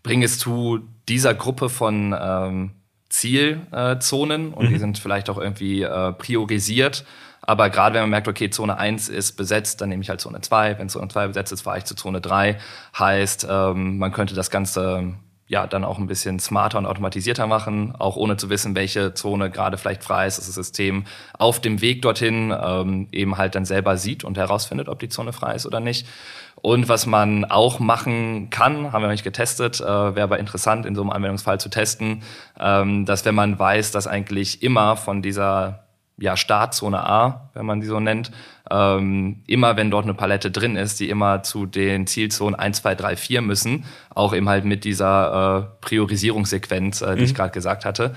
bring 0.02 0.22
es 0.22 0.38
zu 0.38 0.80
dieser 1.08 1.32
Gruppe 1.32 1.70
von 1.70 2.14
ähm, 2.18 2.72
Zielzonen 3.08 4.52
und 4.52 4.66
mhm. 4.66 4.68
die 4.68 4.78
sind 4.78 4.98
vielleicht 4.98 5.30
auch 5.30 5.38
irgendwie 5.38 5.82
äh, 5.82 6.12
priorisiert 6.12 7.06
aber 7.46 7.70
gerade 7.70 7.94
wenn 7.94 8.02
man 8.02 8.10
merkt, 8.10 8.28
okay, 8.28 8.50
Zone 8.50 8.76
1 8.76 9.08
ist 9.08 9.32
besetzt, 9.32 9.80
dann 9.80 9.88
nehme 9.88 10.02
ich 10.02 10.08
halt 10.08 10.20
Zone 10.20 10.40
2. 10.40 10.78
Wenn 10.78 10.88
Zone 10.88 11.08
2 11.08 11.28
besetzt 11.28 11.52
ist, 11.52 11.62
fahre 11.62 11.78
ich 11.78 11.84
zu 11.84 11.94
Zone 11.94 12.20
3. 12.20 12.58
Heißt, 12.98 13.46
ähm, 13.50 13.98
man 13.98 14.12
könnte 14.12 14.34
das 14.34 14.50
Ganze 14.50 15.14
ja 15.46 15.66
dann 15.66 15.84
auch 15.84 15.98
ein 15.98 16.06
bisschen 16.06 16.38
smarter 16.38 16.78
und 16.78 16.86
automatisierter 16.86 17.46
machen, 17.46 17.94
auch 17.98 18.16
ohne 18.16 18.36
zu 18.38 18.48
wissen, 18.48 18.74
welche 18.74 19.12
Zone 19.12 19.50
gerade 19.50 19.76
vielleicht 19.76 20.02
frei 20.02 20.26
ist, 20.26 20.38
dass 20.38 20.46
das 20.46 20.54
System 20.54 21.04
auf 21.38 21.60
dem 21.60 21.82
Weg 21.82 22.00
dorthin 22.00 22.54
ähm, 22.58 23.08
eben 23.12 23.36
halt 23.36 23.54
dann 23.54 23.66
selber 23.66 23.98
sieht 23.98 24.24
und 24.24 24.38
herausfindet, 24.38 24.88
ob 24.88 25.00
die 25.00 25.10
Zone 25.10 25.32
frei 25.32 25.54
ist 25.54 25.66
oder 25.66 25.80
nicht. 25.80 26.06
Und 26.56 26.88
was 26.88 27.04
man 27.04 27.44
auch 27.44 27.78
machen 27.78 28.48
kann, 28.48 28.92
haben 28.92 29.02
wir 29.02 29.08
noch 29.08 29.12
nicht 29.12 29.22
getestet, 29.22 29.80
äh, 29.80 29.84
wäre 29.84 30.22
aber 30.22 30.38
interessant 30.38 30.86
in 30.86 30.94
so 30.94 31.02
einem 31.02 31.10
Anwendungsfall 31.10 31.60
zu 31.60 31.68
testen, 31.68 32.22
ähm, 32.58 33.04
dass 33.04 33.26
wenn 33.26 33.34
man 33.34 33.58
weiß, 33.58 33.90
dass 33.90 34.06
eigentlich 34.06 34.62
immer 34.62 34.96
von 34.96 35.20
dieser 35.20 35.83
ja, 36.16 36.36
Startzone 36.36 37.04
A, 37.04 37.50
wenn 37.54 37.66
man 37.66 37.80
die 37.80 37.86
so 37.86 37.98
nennt, 37.98 38.30
ähm, 38.70 39.42
immer 39.46 39.76
wenn 39.76 39.90
dort 39.90 40.04
eine 40.04 40.14
Palette 40.14 40.50
drin 40.50 40.76
ist, 40.76 41.00
die 41.00 41.10
immer 41.10 41.42
zu 41.42 41.66
den 41.66 42.06
Zielzonen 42.06 42.54
1, 42.54 42.82
2, 42.82 42.94
3, 42.94 43.16
4 43.16 43.42
müssen, 43.42 43.84
auch 44.14 44.34
eben 44.34 44.48
halt 44.48 44.64
mit 44.64 44.84
dieser 44.84 45.58
äh, 45.58 45.84
Priorisierungssequenz, 45.84 47.02
äh, 47.02 47.14
die 47.14 47.22
mhm. 47.22 47.24
ich 47.24 47.34
gerade 47.34 47.52
gesagt 47.52 47.84
hatte, 47.84 48.14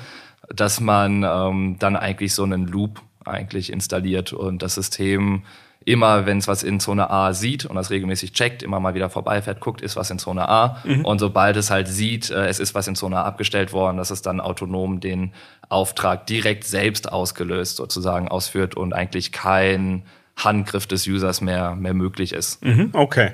dass 0.56 0.80
man 0.80 1.24
ähm, 1.24 1.77
dann 1.80 1.96
eigentlich 1.96 2.34
so 2.34 2.44
einen 2.44 2.68
Loop 2.68 3.01
eigentlich 3.25 3.72
installiert 3.72 4.32
und 4.32 4.62
das 4.62 4.75
System 4.75 5.44
immer, 5.88 6.25
wenn 6.25 6.38
es 6.38 6.48
was 6.48 6.63
in 6.63 6.79
Zone 6.79 7.10
A 7.10 7.34
sieht 7.34 7.65
und 7.65 7.75
das 7.75 7.89
regelmäßig 7.89 8.34
checkt, 8.34 8.62
immer 8.62 8.79
mal 8.79 8.94
wieder 8.94 9.10
vorbeifährt, 9.10 9.62
guckt, 9.62 9.82
ist 9.82 9.96
was 9.96 10.12
in 10.12 10.20
Zone 10.20 10.48
A. 10.48 10.82
Mhm. 10.84 11.06
Und 11.06 11.20
sobald 11.20 11.56
es 11.56 11.72
halt 11.72 11.88
sieht, 11.88 12.29
äh, 12.29 12.48
es 12.48 12.60
ist 12.60 12.75
was 12.75 12.88
in 12.88 12.96
Zone 12.96 13.17
A 13.17 13.24
abgestellt 13.24 13.72
worden, 13.72 13.98
dass 13.98 14.12
es 14.12 14.22
dann 14.22 14.41
autonom 14.41 15.00
den 15.00 15.32
Auftrag 15.70 16.27
direkt 16.27 16.65
selbst 16.65 17.12
ausgelöst 17.12 17.77
sozusagen 17.77 18.27
ausführt 18.27 18.75
und 18.75 18.94
eigentlich 18.94 19.32
kein 19.32 20.03
Handgriff 20.36 20.88
des 20.88 21.08
Users 21.08 21.41
mehr, 21.41 21.75
mehr 21.75 21.94
möglich 21.94 22.34
ist. 22.34 22.63
Mhm, 22.63 22.89
okay. 22.94 23.32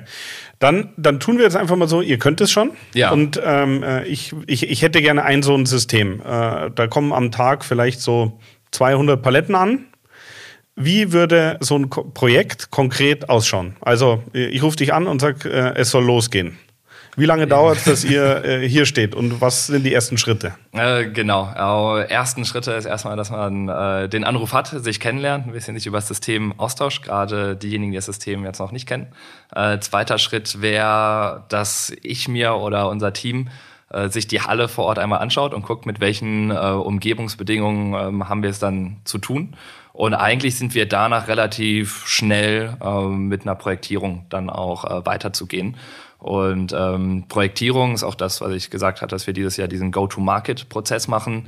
Dann, 0.60 0.90
dann 0.96 1.20
tun 1.20 1.36
wir 1.36 1.44
jetzt 1.44 1.56
einfach 1.56 1.76
mal 1.76 1.88
so, 1.88 2.00
ihr 2.00 2.18
könnt 2.18 2.40
es 2.40 2.52
schon. 2.52 2.70
Ja. 2.94 3.10
Und 3.10 3.38
ähm, 3.44 3.82
äh, 3.82 4.04
ich, 4.04 4.32
ich, 4.46 4.70
ich 4.70 4.82
hätte 4.82 5.02
gerne 5.02 5.24
ein 5.24 5.42
so 5.42 5.54
ein 5.54 5.66
System. 5.66 6.20
Äh, 6.20 6.70
da 6.70 6.86
kommen 6.88 7.12
am 7.12 7.30
Tag 7.32 7.64
vielleicht 7.64 8.00
so 8.00 8.38
200 8.70 9.20
Paletten 9.20 9.54
an 9.56 9.86
wie 10.76 11.12
würde 11.12 11.58
so 11.60 11.76
ein 11.76 11.88
Projekt 11.88 12.70
konkret 12.70 13.28
ausschauen? 13.28 13.76
Also, 13.80 14.22
ich 14.32 14.62
rufe 14.62 14.76
dich 14.76 14.92
an 14.92 15.06
und 15.06 15.20
sage, 15.20 15.48
äh, 15.48 15.74
es 15.76 15.90
soll 15.90 16.04
losgehen. 16.04 16.58
Wie 17.16 17.26
lange 17.26 17.46
dauert 17.46 17.76
es, 17.78 17.84
dass 17.84 18.04
ihr 18.04 18.44
äh, 18.44 18.68
hier 18.68 18.86
steht 18.86 19.14
und 19.14 19.40
was 19.40 19.68
sind 19.68 19.84
die 19.84 19.94
ersten 19.94 20.18
Schritte? 20.18 20.54
Äh, 20.72 21.06
genau. 21.06 21.96
Äh, 21.96 22.10
ersten 22.10 22.44
Schritte 22.44 22.72
ist 22.72 22.86
erstmal, 22.86 23.16
dass 23.16 23.30
man 23.30 23.68
äh, 23.68 24.08
den 24.08 24.24
Anruf 24.24 24.52
hat, 24.52 24.66
sich 24.66 24.98
kennenlernt, 24.98 25.46
ein 25.46 25.52
bisschen 25.52 25.76
sich 25.76 25.86
über 25.86 25.98
das 25.98 26.08
System 26.08 26.58
austauscht, 26.58 27.04
gerade 27.04 27.54
diejenigen, 27.54 27.92
die 27.92 27.98
das 27.98 28.06
System 28.06 28.44
jetzt 28.44 28.58
noch 28.58 28.72
nicht 28.72 28.88
kennen. 28.88 29.06
Äh, 29.54 29.78
zweiter 29.78 30.18
Schritt 30.18 30.60
wäre, 30.60 31.44
dass 31.50 31.92
ich 32.02 32.26
mir 32.26 32.54
oder 32.56 32.88
unser 32.88 33.12
Team 33.12 33.48
äh, 33.90 34.08
sich 34.08 34.26
die 34.26 34.40
Halle 34.40 34.66
vor 34.66 34.86
Ort 34.86 34.98
einmal 34.98 35.20
anschaut 35.20 35.54
und 35.54 35.62
guckt, 35.62 35.86
mit 35.86 36.00
welchen 36.00 36.50
äh, 36.50 36.54
Umgebungsbedingungen 36.54 37.94
ähm, 37.94 38.28
haben 38.28 38.42
wir 38.42 38.50
es 38.50 38.58
dann 38.58 38.96
zu 39.04 39.18
tun. 39.18 39.54
Und 39.94 40.12
eigentlich 40.12 40.56
sind 40.56 40.74
wir 40.74 40.86
danach 40.88 41.28
relativ 41.28 42.04
schnell 42.04 42.76
ähm, 42.82 43.28
mit 43.28 43.42
einer 43.42 43.54
Projektierung 43.54 44.26
dann 44.28 44.50
auch 44.50 44.84
äh, 44.84 45.06
weiterzugehen. 45.06 45.76
Und 46.18 46.74
ähm, 46.76 47.26
Projektierung 47.28 47.94
ist 47.94 48.02
auch 48.02 48.16
das, 48.16 48.40
was 48.40 48.52
ich 48.54 48.70
gesagt 48.70 49.02
hatte, 49.02 49.14
dass 49.14 49.28
wir 49.28 49.34
dieses 49.34 49.56
Jahr 49.56 49.68
diesen 49.68 49.92
Go-to-Market-Prozess 49.92 51.06
machen, 51.06 51.46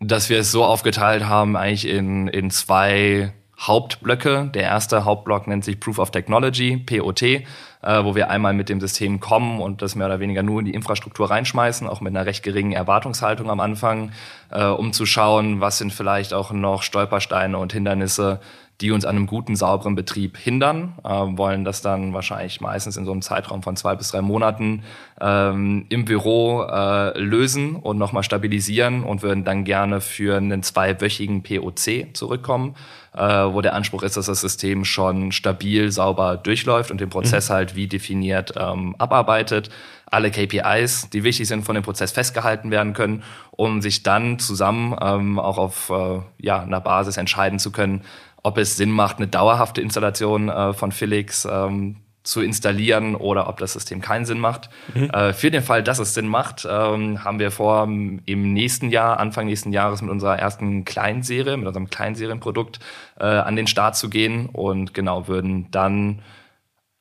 dass 0.00 0.30
wir 0.30 0.40
es 0.40 0.50
so 0.50 0.64
aufgeteilt 0.64 1.26
haben, 1.26 1.56
eigentlich 1.56 1.86
in, 1.86 2.26
in 2.26 2.50
zwei 2.50 3.32
Hauptblöcke. 3.60 4.50
Der 4.54 4.62
erste 4.62 5.04
Hauptblock 5.04 5.46
nennt 5.46 5.64
sich 5.64 5.80
Proof 5.80 5.98
of 5.98 6.10
Technology, 6.10 6.76
POT, 6.76 7.22
äh, 7.22 7.44
wo 7.82 8.14
wir 8.14 8.30
einmal 8.30 8.52
mit 8.52 8.68
dem 8.68 8.80
System 8.80 9.20
kommen 9.20 9.60
und 9.60 9.82
das 9.82 9.94
mehr 9.94 10.06
oder 10.06 10.20
weniger 10.20 10.42
nur 10.42 10.60
in 10.60 10.66
die 10.66 10.74
Infrastruktur 10.74 11.30
reinschmeißen, 11.30 11.88
auch 11.88 12.00
mit 12.00 12.14
einer 12.14 12.26
recht 12.26 12.42
geringen 12.42 12.72
Erwartungshaltung 12.72 13.50
am 13.50 13.60
Anfang, 13.60 14.12
äh, 14.50 14.64
um 14.64 14.92
zu 14.92 15.06
schauen, 15.06 15.60
was 15.60 15.78
sind 15.78 15.92
vielleicht 15.92 16.34
auch 16.34 16.50
noch 16.52 16.82
Stolpersteine 16.82 17.58
und 17.58 17.72
Hindernisse, 17.72 18.40
die 18.80 18.90
uns 18.90 19.04
an 19.04 19.16
einem 19.16 19.26
guten, 19.26 19.54
sauberen 19.54 19.94
Betrieb 19.94 20.36
hindern, 20.36 20.94
äh, 21.04 21.08
wollen 21.08 21.64
das 21.64 21.80
dann 21.80 22.12
wahrscheinlich 22.12 22.60
meistens 22.60 22.96
in 22.96 23.04
so 23.04 23.12
einem 23.12 23.22
Zeitraum 23.22 23.62
von 23.62 23.76
zwei 23.76 23.94
bis 23.94 24.10
drei 24.10 24.20
Monaten 24.20 24.82
ähm, 25.20 25.86
im 25.90 26.04
Büro 26.04 26.62
äh, 26.62 27.16
lösen 27.18 27.76
und 27.76 27.98
nochmal 27.98 28.24
stabilisieren 28.24 29.04
und 29.04 29.22
würden 29.22 29.44
dann 29.44 29.64
gerne 29.64 30.00
für 30.00 30.36
einen 30.36 30.62
zweiwöchigen 30.62 31.42
POC 31.42 32.14
zurückkommen, 32.14 32.74
wo 33.16 33.60
der 33.60 33.74
Anspruch 33.74 34.02
ist, 34.02 34.16
dass 34.16 34.26
das 34.26 34.40
System 34.40 34.84
schon 34.84 35.30
stabil, 35.30 35.92
sauber 35.92 36.36
durchläuft 36.36 36.90
und 36.90 37.00
den 37.00 37.10
Prozess 37.10 37.48
mhm. 37.48 37.54
halt 37.54 37.76
wie 37.76 37.86
definiert 37.86 38.54
ähm, 38.56 38.96
abarbeitet 38.98 39.70
alle 40.06 40.30
KPIs, 40.30 41.10
die 41.10 41.24
wichtig 41.24 41.48
sind, 41.48 41.64
von 41.64 41.74
dem 41.74 41.82
Prozess 41.84 42.12
festgehalten 42.12 42.70
werden 42.70 42.92
können, 42.92 43.22
um 43.50 43.82
sich 43.82 44.02
dann 44.02 44.38
zusammen 44.38 44.96
ähm, 45.00 45.38
auch 45.38 45.58
auf 45.58 45.90
äh, 45.90 46.20
ja, 46.38 46.62
einer 46.62 46.80
Basis 46.80 47.16
entscheiden 47.16 47.58
zu 47.58 47.72
können, 47.72 48.02
ob 48.42 48.58
es 48.58 48.76
Sinn 48.76 48.90
macht, 48.90 49.16
eine 49.16 49.26
dauerhafte 49.26 49.80
Installation 49.80 50.48
äh, 50.48 50.72
von 50.72 50.92
Felix 50.92 51.46
ähm, 51.50 51.96
zu 52.24 52.40
installieren 52.40 53.14
oder 53.14 53.48
ob 53.48 53.58
das 53.58 53.74
System 53.74 54.00
keinen 54.00 54.24
Sinn 54.24 54.40
macht. 54.40 54.70
Mhm. 54.94 55.10
Äh, 55.10 55.32
für 55.34 55.50
den 55.50 55.62
Fall, 55.62 55.82
dass 55.82 55.98
es 55.98 56.14
Sinn 56.14 56.26
macht, 56.26 56.66
ähm, 56.68 57.22
haben 57.22 57.38
wir 57.38 57.50
vor, 57.50 57.84
im 57.84 58.52
nächsten 58.52 58.90
Jahr, 58.90 59.20
Anfang 59.20 59.46
nächsten 59.46 59.72
Jahres 59.72 60.00
mit 60.00 60.10
unserer 60.10 60.38
ersten 60.38 60.84
Kleinserie, 60.84 61.56
mit 61.58 61.66
unserem 61.66 61.90
Kleinserienprodukt 61.90 62.80
äh, 63.20 63.24
an 63.24 63.56
den 63.56 63.66
Start 63.66 63.96
zu 63.96 64.08
gehen 64.08 64.46
und 64.46 64.94
genau 64.94 65.28
würden 65.28 65.70
dann 65.70 66.22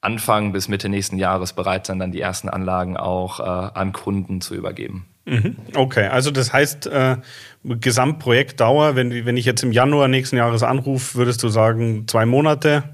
Anfang 0.02 0.52
bis 0.52 0.68
Mitte 0.68 0.90
nächsten 0.90 1.18
Jahres 1.18 1.54
bereit 1.54 1.86
sein, 1.86 2.00
dann 2.00 2.12
die 2.12 2.20
ersten 2.20 2.50
Anlagen 2.50 2.98
auch 2.98 3.40
äh, 3.40 3.44
an 3.44 3.94
Kunden 3.94 4.42
zu 4.42 4.54
übergeben. 4.54 5.06
Mhm. 5.26 5.56
Okay, 5.74 6.08
also 6.08 6.32
das 6.32 6.52
heißt, 6.52 6.88
äh, 6.88 7.16
Gesamtprojektdauer, 7.64 8.96
wenn, 8.98 9.26
wenn 9.26 9.38
ich 9.38 9.46
jetzt 9.46 9.64
im 9.64 9.72
Januar 9.72 10.10
nächsten 10.10 10.36
Jahres 10.36 10.64
anrufe, 10.64 11.16
würdest 11.16 11.42
du 11.44 11.48
sagen 11.48 12.10
zwei 12.10 12.26
Monate 12.26 12.93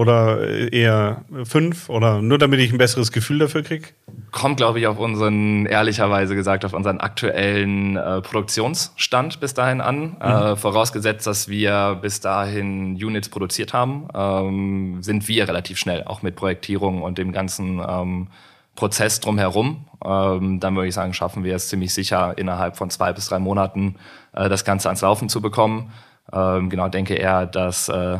oder 0.00 0.72
eher 0.72 1.26
fünf 1.44 1.90
oder 1.90 2.22
nur 2.22 2.38
damit 2.38 2.58
ich 2.60 2.72
ein 2.72 2.78
besseres 2.78 3.12
Gefühl 3.12 3.38
dafür 3.38 3.62
kriege? 3.62 3.88
Kommt, 4.30 4.56
glaube 4.56 4.80
ich, 4.80 4.86
auf 4.86 4.98
unseren, 4.98 5.66
ehrlicherweise 5.66 6.34
gesagt, 6.34 6.64
auf 6.64 6.72
unseren 6.72 7.00
aktuellen 7.00 7.98
äh, 7.98 8.22
Produktionsstand 8.22 9.40
bis 9.40 9.52
dahin 9.52 9.82
an. 9.82 10.00
Mhm. 10.00 10.16
Äh, 10.20 10.56
vorausgesetzt, 10.56 11.26
dass 11.26 11.48
wir 11.48 11.98
bis 12.00 12.20
dahin 12.20 12.94
Units 12.94 13.28
produziert 13.28 13.74
haben, 13.74 14.08
ähm, 14.14 15.02
sind 15.02 15.28
wir 15.28 15.46
relativ 15.46 15.76
schnell, 15.76 16.04
auch 16.04 16.22
mit 16.22 16.34
Projektierung 16.34 17.02
und 17.02 17.18
dem 17.18 17.30
ganzen 17.30 17.82
ähm, 17.86 18.28
Prozess 18.76 19.20
drumherum. 19.20 19.84
Ähm, 20.02 20.60
dann 20.60 20.76
würde 20.76 20.88
ich 20.88 20.94
sagen, 20.94 21.12
schaffen 21.12 21.44
wir 21.44 21.54
es 21.54 21.68
ziemlich 21.68 21.92
sicher 21.92 22.38
innerhalb 22.38 22.78
von 22.78 22.88
zwei 22.88 23.12
bis 23.12 23.26
drei 23.26 23.38
Monaten 23.38 23.96
äh, 24.32 24.48
das 24.48 24.64
Ganze 24.64 24.88
ans 24.88 25.02
Laufen 25.02 25.28
zu 25.28 25.42
bekommen. 25.42 25.92
Ähm, 26.32 26.70
genau, 26.70 26.88
denke 26.88 27.16
eher, 27.16 27.44
dass 27.44 27.90
äh, 27.90 28.18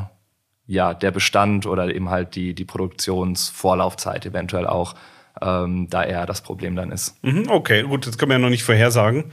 ja 0.71 0.95
der 0.95 1.11
Bestand 1.11 1.67
oder 1.67 1.93
eben 1.93 2.11
halt 2.11 2.37
die, 2.37 2.55
die 2.55 2.65
Produktionsvorlaufzeit 2.65 4.25
eventuell 4.25 4.67
auch 4.67 4.95
ähm, 5.43 5.89
da 5.91 6.05
eher 6.05 6.27
das 6.27 6.43
Problem 6.43 6.77
dann 6.77 6.93
ist. 6.93 7.17
Mhm, 7.23 7.47
okay, 7.49 7.83
gut, 7.83 8.07
das 8.07 8.17
können 8.17 8.31
wir 8.31 8.37
ja 8.37 8.39
noch 8.39 8.51
nicht 8.51 8.63
vorhersagen. 8.63 9.25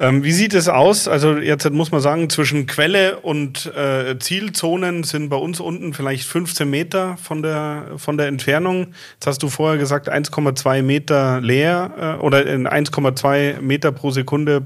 Ähm, 0.00 0.24
wie 0.24 0.32
sieht 0.32 0.54
es 0.54 0.68
aus? 0.68 1.06
Also 1.06 1.36
jetzt 1.36 1.70
muss 1.70 1.92
man 1.92 2.00
sagen, 2.00 2.28
zwischen 2.28 2.66
Quelle 2.66 3.20
und 3.20 3.66
äh, 3.76 4.18
Zielzonen 4.18 5.04
sind 5.04 5.28
bei 5.28 5.36
uns 5.36 5.60
unten 5.60 5.92
vielleicht 5.92 6.24
15 6.26 6.68
Meter 6.68 7.16
von 7.16 7.42
der, 7.42 7.92
von 7.96 8.16
der 8.16 8.26
Entfernung. 8.26 8.88
Jetzt 9.14 9.26
hast 9.26 9.42
du 9.44 9.48
vorher 9.48 9.78
gesagt, 9.78 10.10
1,2 10.12 10.82
Meter 10.82 11.40
leer 11.42 12.18
äh, 12.20 12.24
oder 12.24 12.38
1,2 12.38 13.60
Meter 13.60 13.92
pro 13.92 14.10
Sekunde 14.10 14.60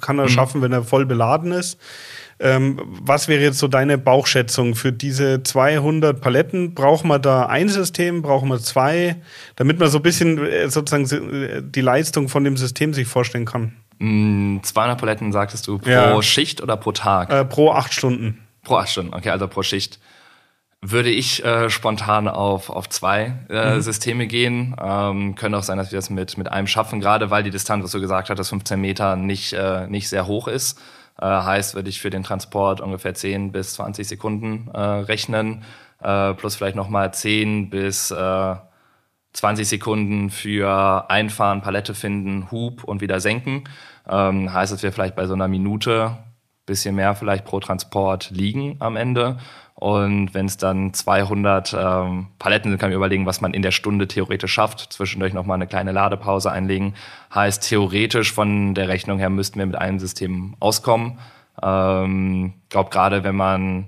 kann 0.00 0.18
er 0.18 0.24
mhm. 0.24 0.30
schaffen, 0.30 0.62
wenn 0.62 0.72
er 0.72 0.82
voll 0.82 1.06
beladen 1.06 1.52
ist. 1.52 1.78
Ähm, 2.42 2.80
was 2.84 3.28
wäre 3.28 3.40
jetzt 3.40 3.58
so 3.58 3.68
deine 3.68 3.98
Bauchschätzung 3.98 4.74
für 4.74 4.92
diese 4.92 5.44
200 5.44 6.20
Paletten? 6.20 6.74
Braucht 6.74 7.04
man 7.04 7.22
da 7.22 7.46
ein 7.46 7.68
System? 7.68 8.20
Braucht 8.20 8.44
man 8.44 8.58
zwei? 8.58 9.16
Damit 9.54 9.78
man 9.78 9.88
so 9.88 9.98
ein 9.98 10.02
bisschen 10.02 10.44
äh, 10.44 10.68
sozusagen 10.68 11.06
äh, 11.32 11.62
die 11.62 11.80
Leistung 11.80 12.28
von 12.28 12.42
dem 12.42 12.56
System 12.56 12.94
sich 12.94 13.06
vorstellen 13.06 13.44
kann. 13.44 13.76
200 14.00 14.64
hm, 14.74 14.96
Paletten, 14.96 15.32
sagtest 15.32 15.68
du, 15.68 15.78
pro 15.78 15.88
ja. 15.88 16.20
Schicht 16.20 16.60
oder 16.60 16.76
pro 16.76 16.90
Tag? 16.90 17.30
Äh, 17.30 17.44
pro 17.44 17.70
acht 17.70 17.94
Stunden. 17.94 18.40
Pro 18.64 18.76
acht 18.76 18.90
Stunden, 18.90 19.14
okay, 19.14 19.30
also 19.30 19.46
pro 19.46 19.62
Schicht. 19.62 20.00
Würde 20.80 21.10
ich 21.10 21.44
äh, 21.44 21.70
spontan 21.70 22.26
auf, 22.26 22.68
auf 22.70 22.88
zwei 22.88 23.36
äh, 23.48 23.76
mhm. 23.76 23.82
Systeme 23.82 24.26
gehen. 24.26 24.74
Ähm, 24.82 25.36
könnte 25.36 25.56
auch 25.56 25.62
sein, 25.62 25.78
dass 25.78 25.92
wir 25.92 25.96
das 25.98 26.10
mit, 26.10 26.36
mit 26.36 26.50
einem 26.50 26.66
schaffen, 26.66 27.00
gerade 27.00 27.30
weil 27.30 27.44
die 27.44 27.50
Distanz, 27.50 27.84
was 27.84 27.92
du 27.92 28.00
gesagt 28.00 28.30
hast, 28.30 28.48
15 28.48 28.80
Meter 28.80 29.14
nicht, 29.14 29.52
äh, 29.52 29.86
nicht 29.86 30.08
sehr 30.08 30.26
hoch 30.26 30.48
ist. 30.48 30.80
Äh, 31.20 31.26
heißt, 31.26 31.74
würde 31.74 31.88
ich 31.88 32.00
für 32.00 32.10
den 32.10 32.22
Transport 32.22 32.80
ungefähr 32.80 33.14
10 33.14 33.52
bis 33.52 33.74
20 33.74 34.06
Sekunden 34.06 34.68
äh, 34.72 34.78
rechnen, 34.80 35.64
äh, 36.00 36.34
plus 36.34 36.56
vielleicht 36.56 36.76
nochmal 36.76 37.12
10 37.12 37.70
bis 37.70 38.10
äh, 38.10 38.54
20 39.32 39.66
Sekunden 39.66 40.30
für 40.30 41.10
Einfahren, 41.10 41.62
Palette 41.62 41.94
finden, 41.94 42.50
Hub 42.50 42.84
und 42.84 43.00
wieder 43.00 43.20
senken. 43.20 43.64
Ähm, 44.08 44.52
heißt, 44.52 44.72
dass 44.72 44.82
wir 44.82 44.92
vielleicht 44.92 45.16
bei 45.16 45.26
so 45.26 45.34
einer 45.34 45.48
Minute 45.48 46.18
bisschen 46.72 46.94
mehr 46.94 47.14
vielleicht 47.14 47.44
pro 47.44 47.60
Transport 47.60 48.30
liegen 48.30 48.76
am 48.80 48.96
Ende. 48.96 49.36
Und 49.74 50.32
wenn 50.32 50.46
es 50.46 50.56
dann 50.58 50.94
200 50.94 51.74
ähm, 51.76 52.28
Paletten 52.38 52.70
sind, 52.70 52.78
kann 52.78 52.90
man 52.90 52.96
überlegen, 52.96 53.26
was 53.26 53.40
man 53.40 53.52
in 53.52 53.62
der 53.62 53.72
Stunde 53.72 54.06
theoretisch 54.06 54.52
schafft. 54.52 54.92
Zwischendurch 54.92 55.32
nochmal 55.34 55.56
eine 55.56 55.66
kleine 55.66 55.92
Ladepause 55.92 56.52
einlegen. 56.52 56.94
Heißt, 57.34 57.68
theoretisch 57.68 58.32
von 58.32 58.74
der 58.74 58.88
Rechnung 58.88 59.18
her 59.18 59.28
müssten 59.28 59.58
wir 59.58 59.66
mit 59.66 59.76
einem 59.76 59.98
System 59.98 60.54
auskommen. 60.60 61.18
Ich 61.56 61.64
ähm, 61.64 62.54
glaube, 62.68 62.90
gerade 62.90 63.24
wenn 63.24 63.34
man 63.34 63.86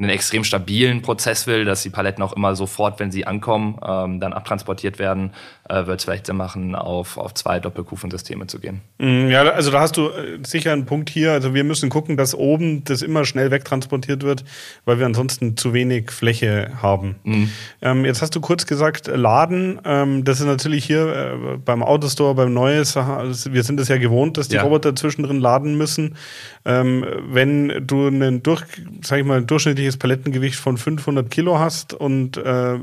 einen 0.00 0.08
extrem 0.08 0.44
stabilen 0.44 1.02
Prozess 1.02 1.46
will, 1.46 1.64
dass 1.64 1.82
die 1.82 1.90
Paletten 1.90 2.22
auch 2.22 2.32
immer 2.32 2.56
sofort, 2.56 2.98
wenn 3.00 3.10
sie 3.10 3.26
ankommen, 3.26 3.78
ähm, 3.86 4.18
dann 4.18 4.32
abtransportiert 4.32 4.98
werden, 4.98 5.32
äh, 5.68 5.86
wird 5.86 5.98
es 5.98 6.04
vielleicht 6.04 6.26
Sinn 6.26 6.36
machen, 6.36 6.74
auf, 6.74 7.18
auf 7.18 7.34
zwei 7.34 7.60
Doppelkufensysteme 7.60 8.46
zu 8.46 8.60
gehen. 8.60 8.80
Mm, 8.98 9.28
ja, 9.28 9.42
also 9.42 9.70
da 9.70 9.80
hast 9.80 9.98
du 9.98 10.08
äh, 10.08 10.38
sicher 10.42 10.72
einen 10.72 10.86
Punkt 10.86 11.10
hier. 11.10 11.32
Also 11.32 11.52
wir 11.52 11.64
müssen 11.64 11.90
gucken, 11.90 12.16
dass 12.16 12.34
oben 12.34 12.82
das 12.84 13.02
immer 13.02 13.26
schnell 13.26 13.50
wegtransportiert 13.50 14.22
wird, 14.22 14.44
weil 14.86 14.98
wir 14.98 15.06
ansonsten 15.06 15.58
zu 15.58 15.74
wenig 15.74 16.10
Fläche 16.10 16.70
haben. 16.80 17.16
Mhm. 17.24 17.50
Ähm, 17.82 18.04
jetzt 18.06 18.22
hast 18.22 18.34
du 18.34 18.40
kurz 18.40 18.64
gesagt, 18.64 19.06
Laden. 19.06 19.80
Ähm, 19.84 20.24
das 20.24 20.40
ist 20.40 20.46
natürlich 20.46 20.86
hier 20.86 21.08
äh, 21.08 21.56
beim 21.58 21.82
Autostore, 21.82 22.34
beim 22.34 22.54
Neues, 22.54 22.96
wir 22.96 23.62
sind 23.62 23.78
es 23.80 23.88
ja 23.88 23.98
gewohnt, 23.98 24.38
dass 24.38 24.48
die 24.48 24.56
ja. 24.56 24.62
Roboter 24.62 24.96
zwischendrin 24.96 25.40
laden 25.40 25.76
müssen. 25.76 26.16
Ähm, 26.64 27.04
wenn 27.30 27.86
du 27.86 28.06
einen 28.06 28.42
durch, 28.42 28.62
sag 29.02 29.18
ich 29.18 29.24
mal, 29.24 29.38
ein 29.38 29.46
durchschnittliches 29.90 29.96
Palettengewicht 29.98 30.56
von 30.56 30.76
500 30.76 31.30
Kilo 31.30 31.58
hast 31.58 31.94
und 31.94 32.36
äh, 32.36 32.78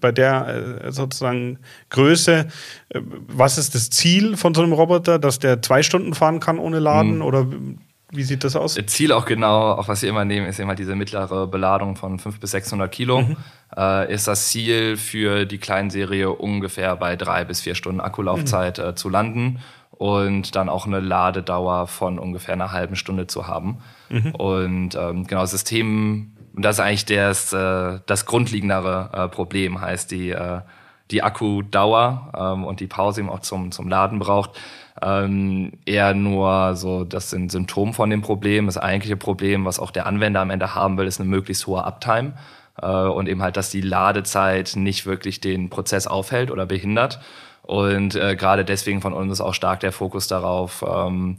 bei 0.00 0.12
der 0.12 0.82
äh, 0.84 0.92
sozusagen 0.92 1.58
Größe, 1.90 2.48
äh, 2.88 3.00
was 3.28 3.58
ist 3.58 3.74
das 3.74 3.90
Ziel 3.90 4.36
von 4.36 4.54
so 4.54 4.62
einem 4.62 4.72
Roboter, 4.72 5.18
dass 5.18 5.38
der 5.38 5.62
zwei 5.62 5.82
Stunden 5.82 6.14
fahren 6.14 6.40
kann 6.40 6.58
ohne 6.58 6.78
Laden 6.78 7.16
mhm. 7.16 7.22
oder 7.22 7.46
wie 8.10 8.22
sieht 8.22 8.42
das 8.42 8.56
aus? 8.56 8.78
Ziel 8.86 9.12
auch 9.12 9.26
genau, 9.26 9.72
auch 9.72 9.88
was 9.88 10.00
wir 10.00 10.08
immer 10.08 10.24
nehmen, 10.24 10.46
ist 10.46 10.58
immer 10.58 10.74
diese 10.74 10.96
mittlere 10.96 11.46
Beladung 11.46 11.94
von 11.94 12.18
500 12.18 12.40
bis 12.40 12.50
600 12.52 12.90
Kilo. 12.90 13.20
Mhm. 13.20 13.36
Äh, 13.76 14.14
ist 14.14 14.26
das 14.26 14.48
Ziel 14.48 14.96
für 14.96 15.44
die 15.44 15.58
Kleinserie 15.58 16.30
ungefähr 16.30 16.96
bei 16.96 17.16
drei 17.16 17.44
bis 17.44 17.60
vier 17.60 17.74
Stunden 17.74 18.00
Akkulaufzeit 18.00 18.78
mhm. 18.78 18.84
äh, 18.84 18.94
zu 18.94 19.10
landen 19.10 19.58
und 19.90 20.54
dann 20.54 20.70
auch 20.70 20.86
eine 20.86 21.00
Ladedauer 21.00 21.86
von 21.86 22.18
ungefähr 22.18 22.54
einer 22.54 22.72
halben 22.72 22.96
Stunde 22.96 23.26
zu 23.26 23.46
haben. 23.46 23.78
Mhm. 24.08 24.34
Und 24.34 24.94
ähm, 24.94 25.26
genau, 25.26 25.44
System, 25.44 26.32
und 26.54 26.64
das 26.64 26.76
ist 26.76 26.80
eigentlich 26.80 27.06
das, 27.06 27.52
äh, 27.52 28.00
das 28.06 28.26
grundlegendere 28.26 29.10
äh, 29.12 29.28
Problem, 29.28 29.80
heißt 29.80 30.10
die, 30.10 30.30
äh, 30.30 30.60
die 31.10 31.22
Akkudauer 31.22 32.32
ähm, 32.36 32.64
und 32.64 32.80
die 32.80 32.86
Pause 32.86 33.20
eben 33.20 33.30
auch 33.30 33.40
zum, 33.40 33.72
zum 33.72 33.88
Laden 33.88 34.18
braucht. 34.18 34.58
Ähm, 35.00 35.72
eher 35.86 36.14
nur 36.14 36.74
so, 36.74 37.04
das 37.04 37.30
sind 37.30 37.52
Symptome 37.52 37.92
von 37.92 38.10
dem 38.10 38.22
Problem. 38.22 38.66
Das 38.66 38.78
eigentliche 38.78 39.16
Problem, 39.16 39.64
was 39.64 39.78
auch 39.78 39.90
der 39.90 40.06
Anwender 40.06 40.40
am 40.40 40.50
Ende 40.50 40.74
haben 40.74 40.98
will, 40.98 41.06
ist 41.06 41.20
eine 41.20 41.28
möglichst 41.28 41.66
hohe 41.66 41.84
Uptime. 41.84 42.34
Äh, 42.80 42.86
und 42.86 43.28
eben 43.28 43.42
halt, 43.42 43.56
dass 43.56 43.70
die 43.70 43.80
Ladezeit 43.80 44.72
nicht 44.76 45.06
wirklich 45.06 45.40
den 45.40 45.70
Prozess 45.70 46.06
aufhält 46.06 46.50
oder 46.50 46.66
behindert. 46.66 47.20
Und 47.62 48.14
äh, 48.14 48.34
gerade 48.34 48.64
deswegen 48.64 49.00
von 49.00 49.12
uns 49.12 49.32
ist 49.32 49.40
auch 49.40 49.54
stark 49.54 49.80
der 49.80 49.92
Fokus 49.92 50.26
darauf, 50.26 50.84
ähm, 50.88 51.38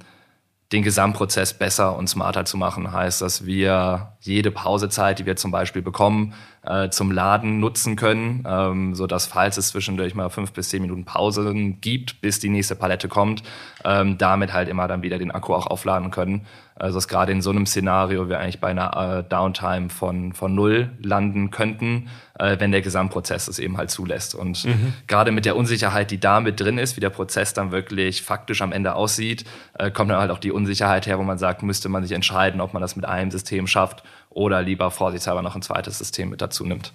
den 0.72 0.84
Gesamtprozess 0.84 1.54
besser 1.54 1.98
und 1.98 2.08
smarter 2.08 2.46
zu 2.46 2.56
machen. 2.56 2.92
Heißt, 2.92 3.22
dass 3.22 3.46
wir 3.46 4.14
jede 4.20 4.52
Pausezeit, 4.52 5.18
die 5.18 5.26
wir 5.26 5.36
zum 5.36 5.50
Beispiel 5.50 5.82
bekommen, 5.82 6.36
äh, 6.64 6.90
zum 6.90 7.12
Laden 7.12 7.60
nutzen 7.60 7.96
können, 7.96 8.44
ähm, 8.48 8.94
so 8.94 9.08
dass 9.08 9.26
falls 9.26 9.58
es 9.58 9.70
zwischendurch 9.70 10.14
mal 10.14 10.30
fünf 10.30 10.52
bis 10.54 10.70
zehn 10.70 10.84
Minuten 10.84 11.06
Pausen 11.06 11.82
gibt, 11.82 12.22
bis 12.22 12.40
die 12.40 12.50
nächste 12.50 12.76
Palette 12.76 13.08
kommt, 13.08 13.42
ähm, 13.86 14.18
damit 14.18 14.54
halt 14.54 14.70
immer 14.70 14.88
dann 14.88 15.02
wieder 15.04 15.18
den 15.18 15.32
Akku 15.32 15.54
auch 15.54 15.68
aufladen 15.68 16.12
können. 16.12 16.46
Also 16.76 16.98
dass 16.98 17.10
gerade 17.10 17.32
in 17.32 17.42
so 17.42 17.50
einem 17.50 17.66
Szenario 17.66 18.30
wir 18.30 18.40
eigentlich 18.40 18.62
bei 18.62 18.70
einer 18.70 19.20
äh, 19.20 19.24
Downtime 19.24 19.90
von, 19.90 20.32
von 20.32 20.56
null 20.56 20.90
landen 21.02 21.52
könnten, 21.52 22.10
äh, 22.40 22.58
wenn 22.60 22.72
der 22.72 22.82
Gesamtprozess 22.82 23.50
es 23.50 23.60
eben 23.60 23.78
halt 23.78 23.92
zulässt. 23.92 24.34
Und 24.34 24.64
mhm. 24.64 24.94
gerade 25.08 25.32
mit 25.32 25.46
der 25.46 25.58
Unsicherheit, 25.58 26.10
die 26.10 26.20
da 26.20 26.40
mit 26.40 26.60
drin 26.60 26.78
ist, 26.78 26.96
wie 26.96 27.02
der 27.02 27.10
Prozess 27.10 27.54
dann 27.54 27.72
wirklich 27.72 28.22
faktisch 28.22 28.62
am 28.62 28.72
Ende 28.72 28.96
aussieht, 28.96 29.44
äh, 29.78 29.92
kommt 29.92 30.10
dann 30.10 30.20
halt 30.20 30.32
auch 30.32 30.40
die 30.40 30.52
Unsicherheit 30.52 31.06
her, 31.06 31.20
wo 31.20 31.24
man 31.24 31.38
sagt, 31.38 31.64
müsste 31.64 31.90
man 31.90 32.04
sich 32.04 32.14
entscheiden, 32.14 32.62
ob 32.62 32.74
man 32.74 32.82
das 32.82 32.96
mit 32.96 33.06
einem 33.06 33.32
System 33.32 33.68
schafft 33.68 34.04
oder 34.30 34.62
lieber 34.62 34.90
vorsichtshalber 34.90 35.42
noch 35.42 35.56
ein 35.56 35.62
zweites 35.62 35.98
System 35.98 36.30
mit 36.30 36.42
dazu 36.42 36.66
nimmt. 36.66 36.94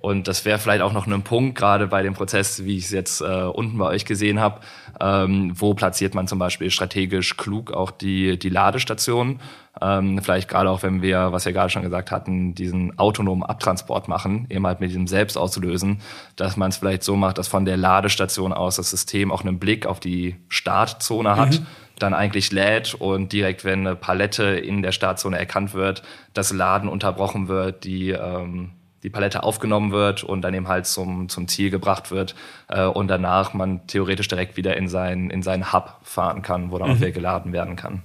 Und 0.00 0.28
das 0.28 0.44
wäre 0.44 0.58
vielleicht 0.58 0.82
auch 0.82 0.92
noch 0.92 1.06
ein 1.06 1.22
Punkt, 1.22 1.56
gerade 1.56 1.86
bei 1.86 2.02
dem 2.02 2.12
Prozess, 2.12 2.64
wie 2.64 2.76
ich 2.76 2.84
es 2.84 2.90
jetzt 2.90 3.22
äh, 3.22 3.24
unten 3.24 3.78
bei 3.78 3.86
euch 3.86 4.04
gesehen 4.04 4.40
habe, 4.40 4.60
ähm, 5.00 5.52
wo 5.54 5.72
platziert 5.74 6.14
man 6.14 6.28
zum 6.28 6.38
Beispiel 6.38 6.70
strategisch 6.70 7.36
klug 7.36 7.72
auch 7.72 7.90
die, 7.90 8.38
die 8.38 8.50
Ladestationen. 8.50 9.40
Ähm, 9.80 10.20
vielleicht 10.22 10.48
gerade 10.48 10.70
auch, 10.70 10.82
wenn 10.82 11.00
wir, 11.02 11.32
was 11.32 11.46
wir 11.46 11.52
gerade 11.52 11.70
schon 11.70 11.82
gesagt 11.82 12.10
hatten, 12.10 12.54
diesen 12.54 12.98
autonomen 12.98 13.42
Abtransport 13.42 14.06
machen, 14.08 14.46
eben 14.50 14.66
halt 14.66 14.80
mit 14.80 14.90
diesem 14.90 15.06
Selbst 15.06 15.36
auszulösen, 15.36 16.00
dass 16.36 16.56
man 16.56 16.70
es 16.70 16.76
vielleicht 16.76 17.02
so 17.02 17.16
macht, 17.16 17.38
dass 17.38 17.48
von 17.48 17.64
der 17.64 17.76
Ladestation 17.76 18.52
aus 18.52 18.76
das 18.76 18.90
System 18.90 19.32
auch 19.32 19.42
einen 19.42 19.58
Blick 19.58 19.86
auf 19.86 20.00
die 20.00 20.36
Startzone 20.48 21.36
hat. 21.36 21.60
Mhm 21.60 21.66
dann 21.98 22.12
eigentlich 22.12 22.52
lädt 22.52 22.92
und 22.92 23.32
direkt, 23.32 23.64
wenn 23.64 23.86
eine 23.86 23.96
Palette 23.96 24.44
in 24.44 24.82
der 24.82 24.92
Startzone 24.92 25.38
erkannt 25.38 25.72
wird, 25.72 26.02
das 26.34 26.52
Laden 26.52 26.90
unterbrochen 26.90 27.48
wird, 27.48 27.84
die 27.84 28.10
ähm, 28.10 28.72
die 29.06 29.10
Palette 29.10 29.44
aufgenommen 29.44 29.92
wird 29.92 30.24
und 30.24 30.42
dann 30.42 30.52
eben 30.52 30.66
halt 30.66 30.84
zum, 30.84 31.28
zum 31.28 31.46
Ziel 31.46 31.70
gebracht 31.70 32.10
wird 32.10 32.34
äh, 32.66 32.86
und 32.86 33.06
danach 33.06 33.54
man 33.54 33.86
theoretisch 33.86 34.26
direkt 34.26 34.56
wieder 34.56 34.76
in, 34.76 34.88
sein, 34.88 35.30
in 35.30 35.44
seinen 35.44 35.72
Hub 35.72 36.00
fahren 36.02 36.42
kann, 36.42 36.72
wo 36.72 36.78
dann 36.78 36.88
mhm. 36.88 36.94
auch 36.94 36.98
wieder 36.98 37.12
geladen 37.12 37.52
werden 37.52 37.76
kann. 37.76 38.02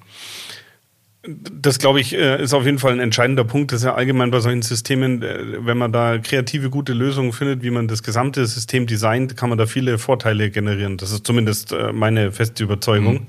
Das, 1.24 1.80
glaube 1.80 2.00
ich, 2.00 2.14
äh, 2.14 2.40
ist 2.42 2.54
auf 2.54 2.66
jeden 2.66 2.78
Fall 2.78 2.94
ein 2.94 3.00
entscheidender 3.00 3.44
Punkt. 3.44 3.72
Das 3.72 3.82
ist 3.82 3.86
ja 3.86 3.96
allgemein 3.96 4.30
bei 4.30 4.40
solchen 4.42 4.62
Systemen, 4.62 5.24
äh, 5.24 5.66
wenn 5.66 5.78
man 5.80 5.92
da 5.92 6.20
kreative, 6.20 6.70
gute 6.70 6.94
Lösungen 6.94 7.34
findet, 7.34 7.64
wie 7.64 7.72
man 7.72 7.88
das 7.88 8.04
gesamte 8.04 8.46
System 8.46 8.86
designt, 8.86 9.36
kann 9.36 9.50
man 9.50 9.58
da 9.58 9.66
viele 9.66 9.98
Vorteile 9.98 10.52
generieren. 10.52 10.98
Das 10.98 11.12
ist 11.12 11.26
zumindest 11.26 11.72
äh, 11.72 11.92
meine 11.94 12.32
feste 12.32 12.64
Überzeugung. 12.64 13.14
Mhm. 13.14 13.28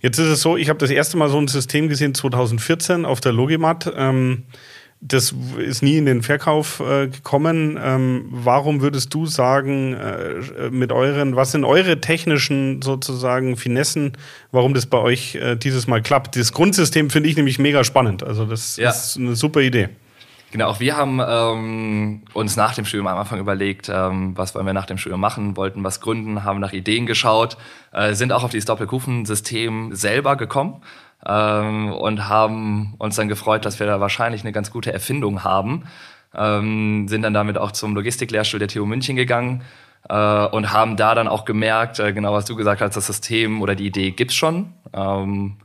Jetzt 0.00 0.18
ist 0.18 0.28
es 0.28 0.42
so, 0.42 0.56
ich 0.56 0.68
habe 0.68 0.78
das 0.78 0.90
erste 0.90 1.16
Mal 1.16 1.28
so 1.28 1.38
ein 1.38 1.48
System 1.48 1.88
gesehen 1.88 2.14
2014 2.14 3.04
auf 3.04 3.20
der 3.20 3.32
Logimat. 3.32 3.92
Ähm, 3.96 4.44
das 5.00 5.34
ist 5.58 5.82
nie 5.82 5.96
in 5.96 6.04
den 6.04 6.22
Verkauf 6.22 6.80
äh, 6.80 7.08
gekommen. 7.08 7.78
Ähm, 7.82 8.26
warum 8.30 8.82
würdest 8.82 9.14
du 9.14 9.26
sagen, 9.26 9.94
äh, 9.94 10.70
mit 10.70 10.92
euren, 10.92 11.36
was 11.36 11.52
sind 11.52 11.64
eure 11.64 12.00
technischen 12.00 12.82
sozusagen 12.82 13.56
Finessen, 13.56 14.12
warum 14.52 14.74
das 14.74 14.86
bei 14.86 14.98
euch 14.98 15.36
äh, 15.36 15.56
dieses 15.56 15.86
Mal 15.86 16.02
klappt? 16.02 16.36
Das 16.36 16.52
Grundsystem 16.52 17.08
finde 17.08 17.30
ich 17.30 17.36
nämlich 17.36 17.58
mega 17.58 17.82
spannend. 17.82 18.22
Also 18.22 18.44
das 18.44 18.76
ja. 18.76 18.90
ist 18.90 19.16
eine 19.16 19.36
super 19.36 19.60
Idee. 19.60 19.88
Genau, 20.52 20.66
auch 20.66 20.80
wir 20.80 20.96
haben 20.96 21.20
ähm, 21.24 22.22
uns 22.34 22.56
nach 22.56 22.74
dem 22.74 22.84
Studium 22.84 23.06
am 23.06 23.18
Anfang 23.18 23.38
überlegt, 23.38 23.88
ähm, 23.88 24.36
was 24.36 24.54
wollen 24.54 24.66
wir 24.66 24.72
nach 24.72 24.86
dem 24.86 24.98
Studium 24.98 25.20
machen, 25.20 25.56
wollten 25.56 25.84
was 25.84 26.00
gründen, 26.00 26.42
haben 26.42 26.58
nach 26.58 26.72
Ideen 26.72 27.06
geschaut, 27.06 27.56
äh, 27.92 28.14
sind 28.14 28.32
auch 28.32 28.42
auf 28.42 28.50
dieses 28.50 28.64
Doppelkufensystem 28.64 29.94
selber 29.94 30.34
gekommen 30.34 30.82
ähm, 31.24 31.92
und 31.92 32.28
haben 32.28 32.94
uns 32.98 33.14
dann 33.14 33.28
gefreut, 33.28 33.64
dass 33.64 33.78
wir 33.78 33.86
da 33.86 34.00
wahrscheinlich 34.00 34.42
eine 34.42 34.50
ganz 34.50 34.72
gute 34.72 34.92
Erfindung 34.92 35.44
haben. 35.44 35.84
Ähm, 36.34 37.06
sind 37.06 37.22
dann 37.22 37.34
damit 37.34 37.56
auch 37.56 37.70
zum 37.70 37.94
Logistiklehrstuhl 37.94 38.58
der 38.58 38.68
TU 38.68 38.86
München 38.86 39.14
gegangen 39.14 39.62
äh, 40.08 40.46
und 40.46 40.72
haben 40.72 40.96
da 40.96 41.14
dann 41.14 41.28
auch 41.28 41.44
gemerkt, 41.44 42.00
äh, 42.00 42.12
genau 42.12 42.32
was 42.32 42.44
du 42.44 42.56
gesagt 42.56 42.80
hast, 42.80 42.96
das 42.96 43.06
System 43.06 43.62
oder 43.62 43.76
die 43.76 43.86
Idee 43.86 44.10
gibt's 44.10 44.34
schon. 44.34 44.72
Ähm, 44.92 45.58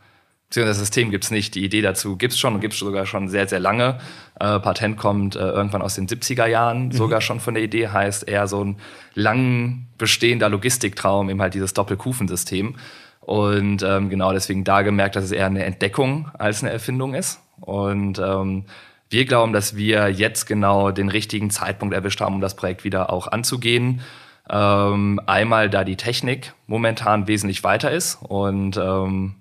das 0.64 0.78
System 0.78 1.12
gibt 1.12 1.26
es 1.26 1.32
nicht. 1.32 1.56
Die 1.56 1.66
Idee 1.66 1.82
dazu 1.82 2.16
gibt 2.16 2.34
es 2.34 2.40
schon 2.40 2.54
und 2.54 2.62
gibt 2.62 2.74
es 2.74 2.80
sogar 2.80 3.06
schon 3.06 3.28
sehr, 3.28 3.48
sehr 3.48 3.60
lange. 3.60 3.98
Äh, 4.40 4.60
Patent 4.60 4.98
kommt 4.98 5.36
äh, 5.36 5.40
irgendwann 5.40 5.82
aus 5.82 5.96
den 5.96 6.08
70er 6.08 6.46
Jahren, 6.46 6.88
mhm. 6.88 6.92
sogar 6.92 7.20
schon 7.20 7.40
von 7.40 7.56
der 7.56 7.64
Idee, 7.64 7.90
heißt 7.90 8.28
eher 8.28 8.48
so 8.48 8.64
ein 8.64 8.78
lang 9.14 9.88
bestehender 9.98 10.50
Logistiktraum, 10.50 11.30
eben 11.30 11.42
halt 11.42 11.54
dieses 11.54 11.74
Doppelkufensystem. 11.74 12.76
Und 13.22 13.82
ähm, 13.82 14.10
genau 14.10 14.32
deswegen 14.34 14.64
da 14.64 14.84
gemerkt, 14.84 15.16
dass 15.16 15.26
es 15.26 15.32
eher 15.32 15.48
eine 15.48 15.66
Entdeckung 15.66 16.30
als 16.38 16.64
eine 16.64 16.72
Erfindung 16.72 17.16
ist. 17.16 17.40
Und 17.60 18.20
ähm, 18.20 18.66
wir 19.10 19.26
glauben, 19.26 19.52
dass 19.52 19.76
wir 19.76 20.10
jetzt 20.10 20.46
genau 20.46 20.92
den 20.92 21.10
richtigen 21.10 21.50
Zeitpunkt 21.50 21.96
erwischt 21.96 22.22
haben, 22.22 22.36
um 22.36 22.42
das 22.42 22.56
Projekt 22.56 22.84
wieder 22.84 23.12
auch 23.12 23.28
anzugehen. 23.28 24.02
Ähm, 24.50 25.20
einmal, 25.26 25.70
da 25.70 25.84
die 25.84 25.96
Technik 25.96 26.54
momentan 26.68 27.28
wesentlich 27.28 27.64
weiter 27.64 27.92
ist 27.92 28.20
und 28.22 28.78
ähm, 28.78 29.36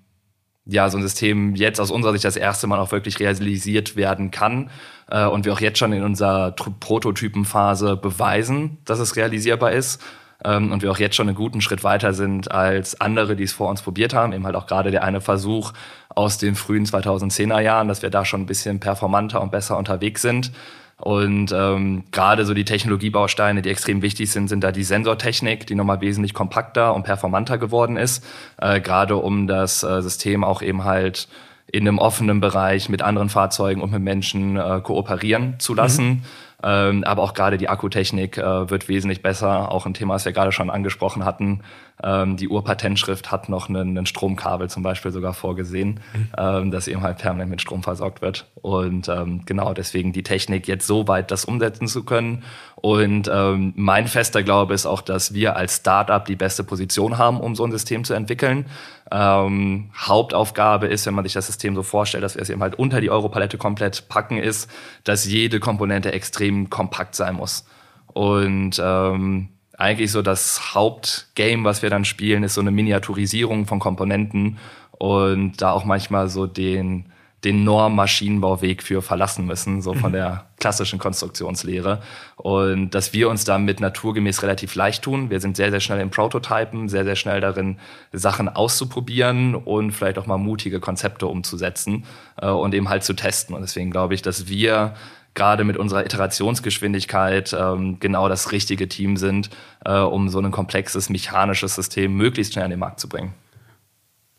ja, 0.65 0.89
so 0.89 0.97
ein 0.97 1.03
System 1.03 1.55
jetzt 1.55 1.79
aus 1.79 1.91
unserer 1.91 2.13
Sicht 2.13 2.25
das 2.25 2.37
erste 2.37 2.67
Mal 2.67 2.79
auch 2.79 2.91
wirklich 2.91 3.19
realisiert 3.19 3.95
werden 3.95 4.31
kann 4.31 4.71
äh, 5.09 5.25
und 5.25 5.45
wir 5.45 5.53
auch 5.53 5.59
jetzt 5.59 5.77
schon 5.77 5.93
in 5.93 6.03
unserer 6.03 6.51
Prototypenphase 6.51 7.97
beweisen, 7.97 8.79
dass 8.85 8.99
es 8.99 9.15
realisierbar 9.15 9.71
ist 9.71 10.01
ähm, 10.43 10.71
und 10.71 10.81
wir 10.81 10.91
auch 10.91 10.97
jetzt 10.97 11.15
schon 11.15 11.27
einen 11.27 11.37
guten 11.37 11.61
Schritt 11.61 11.83
weiter 11.83 12.13
sind 12.13 12.51
als 12.51 12.99
andere, 12.99 13.35
die 13.35 13.43
es 13.43 13.53
vor 13.53 13.69
uns 13.69 13.81
probiert 13.81 14.13
haben. 14.13 14.33
Eben 14.33 14.45
halt 14.45 14.55
auch 14.55 14.67
gerade 14.67 14.91
der 14.91 15.03
eine 15.03 15.21
Versuch 15.21 15.73
aus 16.09 16.37
den 16.37 16.55
frühen 16.55 16.85
2010er 16.85 17.59
Jahren, 17.59 17.87
dass 17.87 18.01
wir 18.01 18.09
da 18.09 18.25
schon 18.25 18.41
ein 18.41 18.45
bisschen 18.45 18.79
performanter 18.79 19.41
und 19.41 19.51
besser 19.51 19.77
unterwegs 19.77 20.21
sind. 20.21 20.51
Und 20.97 21.51
ähm, 21.51 22.05
gerade 22.11 22.45
so 22.45 22.53
die 22.53 22.63
Technologiebausteine, 22.63 23.61
die 23.61 23.69
extrem 23.69 24.01
wichtig 24.01 24.31
sind, 24.31 24.47
sind 24.47 24.63
da 24.63 24.71
die 24.71 24.83
Sensortechnik, 24.83 25.67
die 25.67 25.75
nochmal 25.75 25.99
wesentlich 25.99 26.33
kompakter 26.33 26.93
und 26.93 27.03
performanter 27.03 27.57
geworden 27.57 27.97
ist, 27.97 28.25
äh, 28.57 28.79
gerade 28.79 29.17
um 29.17 29.47
das 29.47 29.83
äh, 29.83 30.01
System 30.01 30.43
auch 30.43 30.61
eben 30.61 30.85
halt 30.85 31.27
in 31.71 31.87
einem 31.87 31.97
offenen 31.97 32.39
Bereich 32.39 32.87
mit 32.87 33.01
anderen 33.01 33.27
Fahrzeugen 33.27 33.81
und 33.81 33.91
mit 33.91 34.01
Menschen 34.01 34.55
äh, 34.55 34.79
kooperieren 34.81 35.55
zu 35.59 35.73
lassen. 35.73 36.07
Mhm. 36.07 36.21
Ähm, 36.63 37.03
aber 37.03 37.23
auch 37.23 37.33
gerade 37.33 37.57
die 37.57 37.67
Akkutechnik 37.67 38.37
äh, 38.37 38.69
wird 38.69 38.87
wesentlich 38.87 39.21
besser. 39.21 39.71
Auch 39.71 39.85
ein 39.85 39.93
Thema, 39.93 40.13
das 40.13 40.25
wir 40.25 40.31
gerade 40.31 40.53
schon 40.53 40.69
angesprochen 40.69 41.25
hatten. 41.25 41.61
Ähm, 42.03 42.35
die 42.35 42.49
Urpatentschrift 42.49 43.31
hat 43.31 43.47
noch 43.47 43.69
einen, 43.69 43.97
einen, 43.97 44.05
Stromkabel 44.05 44.69
zum 44.69 44.83
Beispiel 44.83 45.11
sogar 45.11 45.33
vorgesehen, 45.33 46.01
mhm. 46.13 46.29
ähm, 46.37 46.71
das 46.71 46.87
eben 46.89 47.01
halt 47.01 47.19
permanent 47.19 47.49
mit 47.49 47.61
Strom 47.61 47.83
versorgt 47.83 48.21
wird. 48.21 48.47
Und 48.61 49.07
ähm, 49.07 49.43
genau 49.45 49.73
deswegen 49.73 50.11
die 50.11 50.23
Technik 50.23 50.67
jetzt 50.67 50.87
so 50.87 51.07
weit, 51.07 51.31
das 51.31 51.45
umsetzen 51.45 51.87
zu 51.87 52.03
können. 52.03 52.43
Und 52.75 53.29
ähm, 53.31 53.73
mein 53.77 54.07
fester 54.07 54.43
Glaube 54.43 54.73
ist 54.73 54.85
auch, 54.85 55.01
dass 55.01 55.33
wir 55.33 55.55
als 55.55 55.77
Startup 55.77 56.23
die 56.25 56.35
beste 56.35 56.65
Position 56.65 57.17
haben, 57.17 57.39
um 57.39 57.55
so 57.55 57.63
ein 57.63 57.71
System 57.71 58.03
zu 58.03 58.13
entwickeln. 58.13 58.65
Ähm, 59.09 59.91
Hauptaufgabe 59.97 60.87
ist, 60.87 61.05
wenn 61.05 61.13
man 61.13 61.23
sich 61.23 61.33
das 61.33 61.47
System 61.47 61.75
so 61.75 61.83
vorstellt, 61.83 62.23
dass 62.23 62.35
wir 62.35 62.41
es 62.41 62.49
eben 62.49 62.61
halt 62.61 62.75
unter 62.75 62.99
die 62.99 63.09
Europalette 63.09 63.57
komplett 63.57 64.09
packen, 64.09 64.37
ist, 64.37 64.69
dass 65.05 65.25
jede 65.25 65.61
Komponente 65.61 66.11
extrem 66.11 66.69
kompakt 66.69 67.15
sein 67.15 67.35
muss. 67.35 67.65
Und 68.07 68.81
ähm, 68.83 69.49
eigentlich 69.77 70.11
so 70.11 70.21
das 70.21 70.73
Hauptgame, 70.73 71.63
was 71.63 71.81
wir 71.81 71.89
dann 71.89 72.05
spielen, 72.05 72.43
ist 72.43 72.53
so 72.53 72.61
eine 72.61 72.71
Miniaturisierung 72.71 73.65
von 73.65 73.79
Komponenten 73.79 74.57
und 74.91 75.61
da 75.61 75.71
auch 75.71 75.85
manchmal 75.85 76.29
so 76.29 76.47
den, 76.47 77.05
den 77.43 77.63
Norm-Maschinenbauweg 77.63 78.81
für 78.81 79.01
verlassen 79.01 79.45
müssen, 79.45 79.81
so 79.81 79.93
von 79.93 80.11
mhm. 80.11 80.15
der 80.15 80.45
klassischen 80.59 80.97
Konstruktionslehre. 80.97 82.01
Und 82.37 82.91
dass 82.91 83.13
wir 83.13 83.29
uns 83.29 83.43
damit 83.43 83.81
naturgemäß 83.81 84.41
relativ 84.41 84.75
leicht 84.75 85.03
tun. 85.03 85.29
Wir 85.29 85.41
sind 85.41 85.57
sehr, 85.57 85.71
sehr 85.71 85.81
schnell 85.81 85.99
im 85.99 86.09
Prototypen, 86.09 86.87
sehr, 86.87 87.03
sehr 87.03 87.15
schnell 87.15 87.41
darin, 87.41 87.77
Sachen 88.13 88.47
auszuprobieren 88.47 89.55
und 89.55 89.91
vielleicht 89.91 90.17
auch 90.17 90.25
mal 90.25 90.37
mutige 90.37 90.79
Konzepte 90.79 91.27
umzusetzen 91.27 92.05
äh, 92.41 92.47
und 92.47 92.73
eben 92.73 92.87
halt 92.89 93.03
zu 93.03 93.13
testen. 93.13 93.53
Und 93.53 93.61
deswegen 93.61 93.91
glaube 93.91 94.13
ich, 94.13 94.21
dass 94.21 94.47
wir 94.47 94.95
gerade 95.35 95.63
mit 95.65 95.77
unserer 95.77 96.03
Iterationsgeschwindigkeit 96.03 97.55
ähm, 97.57 97.97
genau 97.99 98.27
das 98.27 98.51
richtige 98.51 98.87
Team 98.89 99.17
sind, 99.17 99.49
äh, 99.85 99.99
um 99.99 100.29
so 100.29 100.39
ein 100.39 100.51
komplexes 100.51 101.09
mechanisches 101.09 101.75
System 101.75 102.15
möglichst 102.15 102.53
schnell 102.53 102.65
an 102.65 102.71
den 102.71 102.79
Markt 102.79 102.99
zu 102.99 103.07
bringen. 103.07 103.33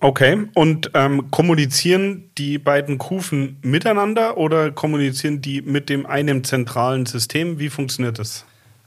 Okay, 0.01 0.47
und 0.55 0.91
ähm, 0.95 1.31
kommunizieren 1.31 2.31
die 2.37 2.59
beiden 2.59 2.99
Kufen 2.99 3.59
miteinander 3.63 4.37
oder 4.37 4.71
kommunizieren 4.71 5.41
die 5.41 5.63
mit 5.63 5.89
dem 5.89 6.05
einem 6.05 6.45
zentralen 6.45 7.07
System? 7.07 7.59
Wie 7.59 7.71
funktioniert 7.71 8.19
das? 8.19 8.45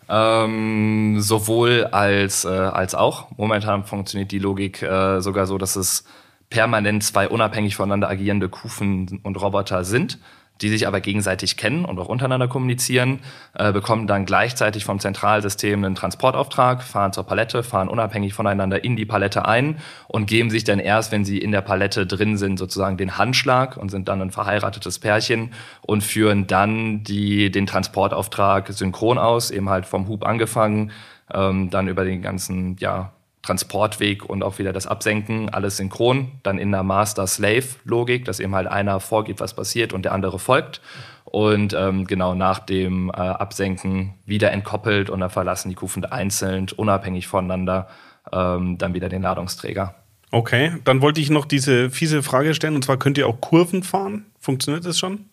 Ähm, 0.07 1.19
sowohl 1.19 1.85
als, 1.85 2.45
äh, 2.45 2.49
als 2.49 2.93
auch. 2.93 3.27
Momentan 3.37 3.85
funktioniert 3.85 4.31
die 4.31 4.39
Logik 4.39 4.81
äh, 4.83 5.19
sogar 5.19 5.47
so, 5.47 5.57
dass 5.57 5.75
es 5.75 6.03
permanent 6.49 7.03
zwei 7.03 7.27
unabhängig 7.27 7.75
voneinander 7.75 8.09
agierende 8.09 8.49
Kufen 8.49 9.19
und 9.23 9.35
Roboter 9.41 9.83
sind 9.83 10.19
die 10.61 10.69
sich 10.69 10.87
aber 10.87 11.01
gegenseitig 11.01 11.57
kennen 11.57 11.85
und 11.85 11.97
auch 11.99 12.07
untereinander 12.07 12.47
kommunizieren, 12.47 13.19
äh, 13.53 13.71
bekommen 13.71 14.07
dann 14.07 14.25
gleichzeitig 14.25 14.85
vom 14.85 14.99
Zentralsystem 14.99 15.83
einen 15.83 15.95
Transportauftrag, 15.95 16.83
fahren 16.83 17.13
zur 17.13 17.25
Palette, 17.25 17.63
fahren 17.63 17.87
unabhängig 17.87 18.33
voneinander 18.33 18.83
in 18.83 18.95
die 18.95 19.05
Palette 19.05 19.45
ein 19.45 19.77
und 20.07 20.25
geben 20.25 20.49
sich 20.49 20.63
dann 20.63 20.79
erst, 20.79 21.11
wenn 21.11 21.25
sie 21.25 21.37
in 21.37 21.51
der 21.51 21.61
Palette 21.61 22.05
drin 22.05 22.37
sind, 22.37 22.57
sozusagen 22.57 22.97
den 22.97 23.17
Handschlag 23.17 23.77
und 23.77 23.89
sind 23.89 24.07
dann 24.07 24.21
ein 24.21 24.31
verheiratetes 24.31 24.99
Pärchen 24.99 25.51
und 25.81 26.03
führen 26.03 26.47
dann 26.47 27.03
die, 27.03 27.51
den 27.51 27.65
Transportauftrag 27.65 28.67
synchron 28.69 29.17
aus, 29.17 29.51
eben 29.51 29.69
halt 29.69 29.85
vom 29.85 30.07
Hub 30.07 30.25
angefangen, 30.25 30.91
ähm, 31.33 31.69
dann 31.69 31.87
über 31.87 32.03
den 32.03 32.21
ganzen, 32.21 32.75
ja, 32.79 33.13
Transportweg 33.41 34.25
und 34.25 34.43
auch 34.43 34.59
wieder 34.59 34.73
das 34.73 34.85
Absenken, 34.85 35.49
alles 35.49 35.77
synchron. 35.77 36.31
Dann 36.43 36.57
in 36.57 36.71
der 36.71 36.83
Master-Slave-Logik, 36.83 38.25
dass 38.25 38.39
eben 38.39 38.55
halt 38.55 38.67
einer 38.67 38.99
vorgibt, 38.99 39.39
was 39.39 39.55
passiert 39.55 39.93
und 39.93 40.03
der 40.03 40.13
andere 40.13 40.39
folgt. 40.39 40.81
Und 41.25 41.73
ähm, 41.73 42.05
genau 42.05 42.33
nach 42.33 42.59
dem 42.59 43.09
äh, 43.09 43.13
Absenken 43.13 44.15
wieder 44.25 44.51
entkoppelt 44.51 45.09
und 45.09 45.19
dann 45.19 45.29
verlassen 45.29 45.69
die 45.69 45.75
Kufen 45.75 46.03
einzeln, 46.05 46.67
unabhängig 46.75 47.27
voneinander, 47.27 47.87
ähm, 48.31 48.77
dann 48.77 48.93
wieder 48.93 49.09
den 49.09 49.21
Ladungsträger. 49.21 49.95
Okay, 50.31 50.73
dann 50.83 51.01
wollte 51.01 51.21
ich 51.21 51.29
noch 51.29 51.45
diese 51.45 51.89
fiese 51.89 52.23
Frage 52.23 52.53
stellen, 52.53 52.75
und 52.75 52.83
zwar 52.83 52.97
könnt 52.97 53.17
ihr 53.17 53.27
auch 53.27 53.41
Kurven 53.41 53.83
fahren? 53.83 54.25
Funktioniert 54.39 54.85
das 54.85 54.99
schon? 54.99 55.25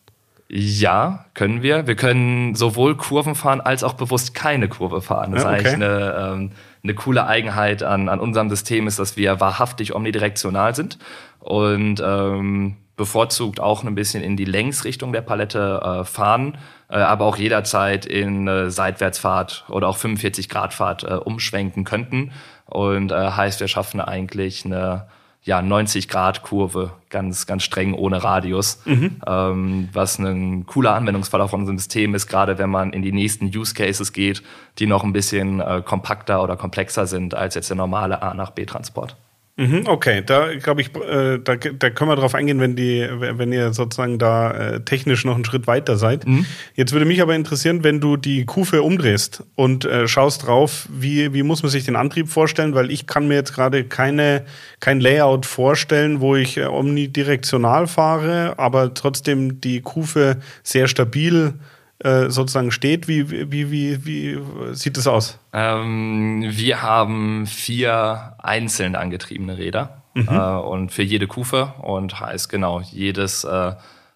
Ja, 0.49 1.27
können 1.35 1.63
wir. 1.63 1.87
Wir 1.87 1.97
können 1.97 2.55
sowohl 2.55 2.97
Kurven 2.97 3.35
fahren 3.35 3.61
als 3.61 3.83
auch 3.83 3.95
bewusst 3.95 4.33
keine 4.33 4.69
Kurve 4.69 5.03
fahren. 5.03 5.33
Das 5.33 5.43
ja, 5.43 5.49
okay. 5.49 5.59
ist 5.59 5.67
eigentlich 5.67 5.75
eine, 5.75 6.35
ähm, 6.35 6.51
eine 6.87 6.95
coole 6.95 7.27
Eigenheit 7.27 7.83
an, 7.83 8.09
an 8.09 8.21
unserem 8.21 8.49
System, 8.49 8.87
ist, 8.87 8.99
dass 8.99 9.17
wir 9.17 9.41
wahrhaftig 9.41 9.95
omnidirektional 9.95 10.75
sind 10.75 10.99
und 11.41 12.01
ähm, 12.05 12.77
bevorzugt 12.97 13.61
auch 13.61 13.85
ein 13.85 13.95
bisschen 13.95 14.23
in 14.23 14.37
die 14.37 14.45
Längsrichtung 14.45 15.13
der 15.13 15.21
Palette 15.21 15.81
äh, 15.83 16.05
fahren, 16.05 16.59
äh, 16.89 16.97
aber 16.97 17.27
auch 17.27 17.37
jederzeit 17.37 18.07
in 18.07 18.49
äh, 18.49 18.71
Seitwärtsfahrt 18.71 19.65
oder 19.69 19.89
auch 19.89 19.97
45 19.97 20.49
Grad 20.49 20.73
Fahrt 20.73 21.03
äh, 21.05 21.15
umschwenken 21.15 21.85
könnten. 21.85 22.33
Und 22.65 23.13
äh, 23.13 23.31
heißt, 23.31 23.61
wir 23.61 23.69
schaffen 23.69 24.01
eigentlich 24.01 24.65
eine 24.65 25.07
ja, 25.47 25.63
90 25.63 26.09
Grad 26.09 26.43
Kurve, 26.43 26.91
ganz, 27.09 27.47
ganz 27.47 27.63
streng 27.63 27.95
ohne 27.95 28.23
Radius, 28.23 28.83
mhm. 28.85 29.23
ähm, 29.27 29.89
was 29.93 30.19
ein 30.19 30.67
cooler 30.67 30.95
Anwendungsfall 30.95 31.41
auf 31.41 31.53
unserem 31.53 31.79
System 31.79 32.17
ist, 32.17 32.27
gerade 32.27 32.59
wenn 32.59 32.69
man 32.69 32.93
in 32.93 33.03
die 33.03 33.13
nächsten 33.13 33.47
Use 33.47 33.73
Cases 33.73 34.13
geht, 34.13 34.43
die 34.81 34.87
noch 34.87 35.05
ein 35.05 35.13
bisschen 35.13 35.61
äh, 35.61 35.83
kompakter 35.85 36.43
oder 36.43 36.57
komplexer 36.57 37.07
sind 37.07 37.35
als 37.35 37.55
jetzt 37.55 37.71
der 37.71 37.77
normale 37.77 38.23
A 38.23 38.35
nach 38.35 38.51
B 38.51 38.67
Transport. 38.67 39.17
Mhm, 39.59 39.85
okay, 39.87 40.23
da 40.25 40.55
glaube 40.55 40.83
ich, 40.83 40.95
äh, 40.95 41.39
da, 41.39 41.57
da 41.57 41.91
können 41.91 42.11
wir 42.11 42.17
drauf 42.17 42.35
eingehen, 42.35 42.61
wenn 42.61 42.77
die, 42.77 43.09
wenn 43.11 43.53
ihr 43.53 43.73
sozusagen 43.73 44.19
da 44.19 44.51
äh, 44.51 44.81
technisch 44.81 45.25
noch 45.25 45.35
einen 45.35 45.47
Schritt 45.47 45.67
weiter 45.67 45.97
seid. 45.97 46.27
Mhm. 46.27 46.45
Jetzt 46.75 46.93
würde 46.93 47.07
mich 47.07 47.23
aber 47.23 47.35
interessieren, 47.35 47.83
wenn 47.83 47.99
du 47.99 48.19
die 48.19 48.45
Kufe 48.45 48.83
umdrehst 48.83 49.45
und 49.55 49.87
äh, 49.87 50.07
schaust 50.09 50.47
drauf, 50.47 50.87
wie, 50.93 51.33
wie 51.33 51.43
muss 51.43 51.63
man 51.63 51.71
sich 51.71 51.85
den 51.85 51.97
Antrieb 51.97 52.29
vorstellen, 52.29 52.75
weil 52.75 52.91
ich 52.91 53.07
kann 53.07 53.29
mir 53.29 53.35
jetzt 53.37 53.55
gerade 53.55 53.85
keine 53.85 54.45
kein 54.81 55.01
Layout 55.01 55.47
vorstellen, 55.47 56.21
wo 56.21 56.37
ich 56.37 56.59
äh, 56.59 56.67
omnidirektional 56.67 57.87
fahre, 57.87 58.59
aber 58.59 58.93
trotzdem 58.93 59.63
die 59.63 59.81
Kufe 59.81 60.37
sehr 60.65 60.87
stabil 60.87 61.55
äh, 61.55 61.76
sozusagen 62.03 62.71
steht. 62.71 63.09
Wie, 63.09 63.31
wie, 63.31 63.71
wie, 63.71 64.05
wie 64.05 64.39
sieht 64.73 64.97
das 64.97 65.07
aus? 65.07 65.39
Ähm, 65.53 66.45
wir 66.47 66.83
haben 66.83 67.47
vier 67.47 68.35
einzeln 68.39 68.97
angetriebene 68.97 69.57
Räder 69.57 70.03
mhm. 70.15 70.29
äh, 70.29 70.57
und 70.59 70.93
für 70.93 71.03
jede 71.03 71.27
Kufe 71.27 71.75
und 71.83 72.21
heißt 72.21 72.49
genau, 72.49 72.81
jedes 72.81 73.45
äh, 73.45 73.73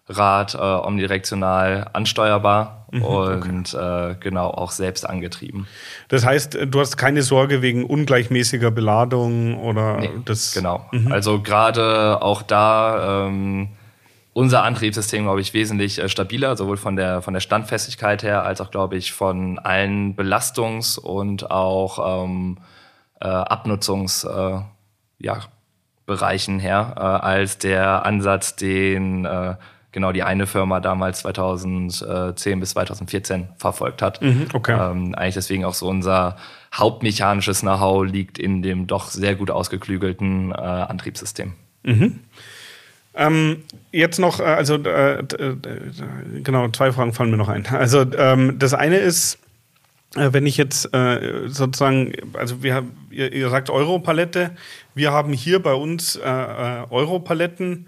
Rad 0.09 0.55
äh, 0.55 0.57
omnidirektional 0.57 1.89
ansteuerbar 1.93 2.87
mhm, 2.91 3.01
und 3.01 3.73
okay. 3.73 4.11
äh, 4.11 4.15
genau 4.19 4.49
auch 4.49 4.71
selbst 4.71 5.07
angetrieben. 5.07 5.67
Das 6.09 6.25
heißt, 6.25 6.57
du 6.65 6.79
hast 6.79 6.97
keine 6.97 7.21
Sorge 7.21 7.61
wegen 7.61 7.85
ungleichmäßiger 7.85 8.71
Beladung 8.71 9.57
oder 9.59 9.97
nee, 9.97 10.09
das. 10.25 10.53
Genau. 10.53 10.85
Mhm. 10.91 11.11
Also 11.11 11.41
gerade 11.41 12.21
auch 12.21 12.41
da 12.41 13.27
ähm, 13.27 13.69
unser 14.33 14.63
Antriebssystem, 14.63 15.23
glaube 15.23 15.41
ich, 15.41 15.53
wesentlich 15.53 15.99
äh, 15.99 16.09
stabiler, 16.09 16.55
sowohl 16.55 16.77
von 16.77 16.95
der, 16.95 17.21
von 17.21 17.33
der 17.33 17.41
Standfestigkeit 17.41 18.23
her, 18.23 18.43
als 18.43 18.61
auch, 18.61 18.71
glaube 18.71 18.95
ich, 18.97 19.11
von 19.11 19.59
allen 19.59 20.15
Belastungs- 20.15 20.97
und 20.97 21.51
auch 21.51 22.23
ähm, 22.25 22.57
äh, 23.19 23.27
Abnutzungs, 23.27 24.23
äh, 24.23 24.59
ja, 25.19 25.39
Bereichen 26.05 26.59
her, 26.59 26.95
äh, 26.97 27.01
als 27.01 27.57
der 27.57 28.05
Ansatz, 28.05 28.55
den 28.55 29.25
äh, 29.25 29.55
genau 29.91 30.11
die 30.11 30.23
eine 30.23 30.47
Firma 30.47 30.79
damals 30.79 31.19
2010 31.19 32.59
bis 32.59 32.71
2014 32.71 33.49
verfolgt 33.57 34.01
hat. 34.01 34.21
Mhm, 34.21 34.47
okay. 34.53 34.73
Ähm, 34.73 35.15
eigentlich 35.15 35.35
deswegen 35.35 35.65
auch 35.65 35.73
so 35.73 35.87
unser 35.87 36.37
hauptmechanisches 36.73 37.61
Know-how 37.61 38.05
liegt 38.05 38.39
in 38.39 38.61
dem 38.61 38.87
doch 38.87 39.07
sehr 39.07 39.35
gut 39.35 39.51
ausgeklügelten 39.51 40.51
äh, 40.51 40.55
Antriebssystem. 40.55 41.53
Mhm. 41.83 42.19
Ähm, 43.13 43.63
jetzt 43.91 44.19
noch, 44.19 44.39
äh, 44.39 44.43
also 44.43 44.75
äh, 44.75 45.19
äh, 45.19 45.55
genau, 46.43 46.69
zwei 46.69 46.91
Fragen 46.91 47.13
fallen 47.13 47.31
mir 47.31 47.37
noch 47.37 47.49
ein. 47.49 47.65
Also 47.67 48.05
ähm, 48.17 48.57
das 48.57 48.73
eine 48.73 48.97
ist, 48.97 49.37
äh, 50.15 50.31
wenn 50.31 50.45
ich 50.45 50.57
jetzt 50.57 50.93
äh, 50.93 51.47
sozusagen, 51.47 52.13
also 52.33 52.63
wir, 52.63 52.83
ihr, 53.09 53.33
ihr 53.33 53.49
sagt 53.49 53.69
Europalette, 53.69 54.51
wir 54.95 55.11
haben 55.11 55.33
hier 55.33 55.61
bei 55.61 55.73
uns 55.73 56.15
äh, 56.15 56.21
Europaletten 56.89 57.87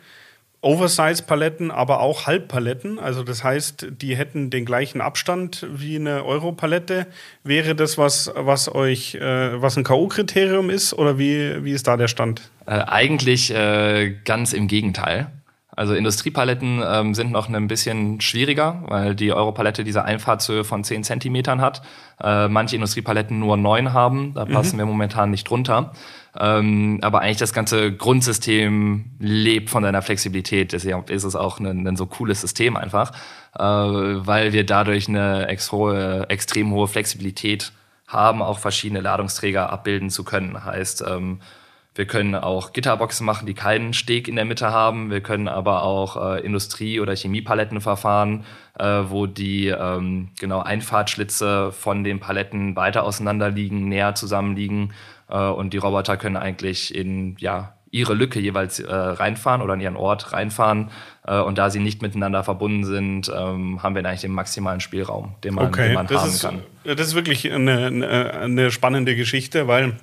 Oversize-Paletten, 0.63 1.71
aber 1.71 1.99
auch 1.99 2.25
Halbpaletten. 2.25 2.97
Also 2.97 3.23
das 3.23 3.43
heißt, 3.43 3.87
die 3.91 4.15
hätten 4.15 4.49
den 4.49 4.65
gleichen 4.65 5.01
Abstand 5.01 5.67
wie 5.71 5.97
eine 5.97 6.25
Euro-Palette. 6.25 7.07
Wäre 7.43 7.75
das 7.75 7.97
was, 7.97 8.31
was 8.35 8.73
euch, 8.73 9.15
äh, 9.15 9.61
was 9.61 9.77
ein 9.77 9.83
K.O.-Kriterium 9.83 10.69
ist 10.69 10.93
oder 10.93 11.17
wie, 11.17 11.63
wie 11.63 11.71
ist 11.71 11.87
da 11.87 11.97
der 11.97 12.07
Stand? 12.07 12.49
Äh, 12.65 12.79
eigentlich 12.87 13.53
äh, 13.53 14.15
ganz 14.23 14.53
im 14.53 14.67
Gegenteil. 14.67 15.29
Also 15.75 15.95
Industriepaletten 15.95 16.83
ähm, 16.85 17.15
sind 17.15 17.31
noch 17.31 17.49
ein 17.49 17.67
bisschen 17.67 18.21
schwieriger, 18.21 18.83
weil 18.87 19.15
die 19.15 19.33
Europalette 19.33 19.83
diese 19.83 20.05
Einfahrtshöhe 20.05 20.63
von 20.63 20.83
10 20.83 21.03
Zentimetern 21.03 21.61
hat. 21.61 21.81
Äh, 22.21 22.47
manche 22.47 22.75
Industriepaletten 22.75 23.39
nur 23.39 23.57
9 23.57 23.91
haben, 23.91 24.33
da 24.35 24.45
passen 24.45 24.75
mhm. 24.75 24.81
wir 24.81 24.85
momentan 24.85 25.31
nicht 25.31 25.49
drunter. 25.49 25.93
Ähm, 26.39 26.99
aber 27.01 27.21
eigentlich 27.21 27.37
das 27.37 27.53
ganze 27.53 27.91
Grundsystem 27.91 29.05
lebt 29.19 29.69
von 29.69 29.83
seiner 29.83 30.01
Flexibilität. 30.01 30.73
Deswegen 30.73 31.03
ist 31.07 31.23
es 31.23 31.35
auch 31.35 31.59
ein, 31.59 31.87
ein 31.87 31.95
so 31.95 32.07
cooles 32.07 32.41
System 32.41 32.75
einfach, 32.75 33.11
äh, 33.55 33.61
weil 33.61 34.51
wir 34.53 34.65
dadurch 34.65 35.07
eine 35.07 35.47
ex 35.47 35.71
hohe, 35.71 36.25
extrem 36.29 36.71
hohe 36.71 36.87
Flexibilität 36.87 37.71
haben, 38.07 38.41
auch 38.41 38.59
verschiedene 38.59 39.01
Ladungsträger 39.01 39.71
abbilden 39.71 40.09
zu 40.09 40.23
können. 40.23 40.63
Heißt, 40.65 41.03
ähm, 41.07 41.39
wir 41.95 42.07
können 42.07 42.33
auch 42.33 42.73
Gitterboxen 42.73 43.23
machen, 43.23 43.45
die 43.45 43.53
keinen 43.53 43.93
Steg 43.93 44.27
in 44.27 44.35
der 44.35 44.45
Mitte 44.45 44.71
haben. 44.71 45.11
Wir 45.11 45.21
können 45.21 45.47
aber 45.47 45.83
auch 45.83 46.17
äh, 46.17 46.39
Industrie- 46.43 46.99
oder 46.99 47.15
Chemiepaletten 47.15 47.81
verfahren, 47.81 48.45
äh, 48.79 49.03
wo 49.09 49.27
die 49.27 49.67
ähm, 49.67 50.29
genau 50.39 50.61
Einfahrtschlitze 50.61 51.71
von 51.71 52.03
den 52.03 52.19
Paletten 52.19 52.75
weiter 52.75 53.03
auseinander 53.03 53.51
liegen, 53.51 53.87
näher 53.89 54.15
zusammenliegen 54.15 54.93
äh, 55.33 55.49
und 55.49 55.73
die 55.73 55.77
Roboter 55.77 56.15
können 56.15 56.37
eigentlich 56.37 56.95
in 56.95 57.35
ja, 57.39 57.73
ihre 57.91 58.13
Lücke 58.13 58.39
jeweils 58.39 58.79
äh, 58.79 58.93
reinfahren 58.93 59.61
oder 59.61 59.73
in 59.73 59.81
ihren 59.81 59.95
Ort 59.97 60.31
reinfahren. 60.31 60.89
Äh, 61.27 61.39
und 61.39 61.57
da 61.57 61.69
sie 61.69 61.79
nicht 61.79 62.01
miteinander 62.01 62.43
verbunden 62.43 62.85
sind, 62.85 63.29
ähm, 63.29 63.81
haben 63.83 63.95
wir 63.95 64.05
eigentlich 64.05 64.21
den 64.21 64.31
maximalen 64.31 64.79
Spielraum, 64.79 65.35
den 65.43 65.55
man, 65.55 65.67
okay, 65.67 65.87
den 65.87 65.93
man 65.95 66.07
haben 66.07 66.29
ist, 66.29 66.41
kann. 66.41 66.63
Das 66.83 67.07
ist 67.07 67.15
wirklich 67.15 67.51
eine, 67.51 68.31
eine, 68.41 68.71
spannende 68.71 69.15
Geschichte, 69.15 69.67
weil 69.67 69.93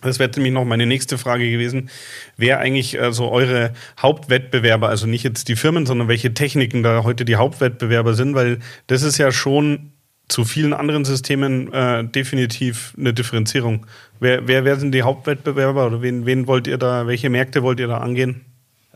das 0.00 0.18
wäre 0.18 0.30
nämlich 0.34 0.52
noch 0.52 0.64
meine 0.64 0.86
nächste 0.86 1.16
Frage 1.16 1.48
gewesen. 1.48 1.90
Wer 2.36 2.58
eigentlich 2.58 2.98
äh, 2.98 3.12
so 3.12 3.30
eure 3.30 3.72
Hauptwettbewerber, 4.00 4.88
also 4.88 5.06
nicht 5.06 5.22
jetzt 5.22 5.48
die 5.48 5.56
Firmen, 5.56 5.86
sondern 5.86 6.08
welche 6.08 6.34
Techniken 6.34 6.82
da 6.82 7.04
heute 7.04 7.24
die 7.24 7.36
Hauptwettbewerber 7.36 8.14
sind, 8.14 8.34
weil 8.34 8.58
das 8.88 9.02
ist 9.02 9.18
ja 9.18 9.30
schon 9.30 9.92
zu 10.32 10.44
vielen 10.44 10.72
anderen 10.72 11.04
Systemen 11.04 11.72
äh, 11.72 12.04
definitiv 12.04 12.94
eine 12.98 13.12
Differenzierung. 13.12 13.86
Wer, 14.18 14.48
wer, 14.48 14.64
wer 14.64 14.76
sind 14.76 14.92
die 14.92 15.02
Hauptwettbewerber 15.02 15.86
oder 15.86 16.00
wen, 16.00 16.26
wen 16.26 16.46
wollt 16.46 16.66
ihr 16.66 16.78
da, 16.78 17.06
welche 17.06 17.28
Märkte 17.28 17.62
wollt 17.62 17.78
ihr 17.80 17.86
da 17.86 17.98
angehen? 17.98 18.46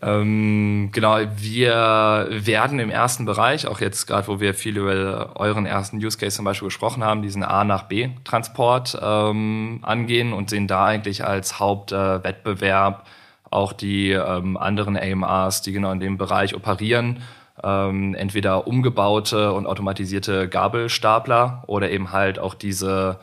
Ähm, 0.02 0.90
genau, 0.92 1.18
wir 1.36 2.28
werden 2.30 2.78
im 2.78 2.90
ersten 2.90 3.24
Bereich, 3.24 3.66
auch 3.66 3.80
jetzt 3.80 4.06
gerade, 4.06 4.28
wo 4.28 4.40
wir 4.40 4.54
viel 4.54 4.76
über 4.76 5.32
euren 5.36 5.66
ersten 5.66 5.98
Use 5.98 6.18
Case 6.18 6.36
zum 6.36 6.44
Beispiel 6.44 6.68
gesprochen 6.68 7.04
haben, 7.04 7.22
diesen 7.22 7.42
A 7.42 7.64
nach 7.64 7.84
B 7.84 8.10
Transport 8.24 8.98
ähm, 9.00 9.80
angehen 9.82 10.32
und 10.32 10.50
sehen 10.50 10.66
da 10.66 10.86
eigentlich 10.86 11.24
als 11.24 11.60
Hauptwettbewerb 11.60 13.04
äh, 13.04 13.10
auch 13.50 13.72
die 13.72 14.10
ähm, 14.10 14.56
anderen 14.56 14.96
AMRs, 14.96 15.62
die 15.62 15.72
genau 15.72 15.92
in 15.92 16.00
dem 16.00 16.18
Bereich 16.18 16.54
operieren 16.54 17.22
ähm, 17.66 18.14
entweder 18.14 18.68
umgebaute 18.68 19.52
und 19.52 19.66
automatisierte 19.66 20.48
Gabelstapler 20.48 21.64
oder 21.66 21.90
eben 21.90 22.12
halt 22.12 22.38
auch 22.38 22.54
diese, 22.54 23.18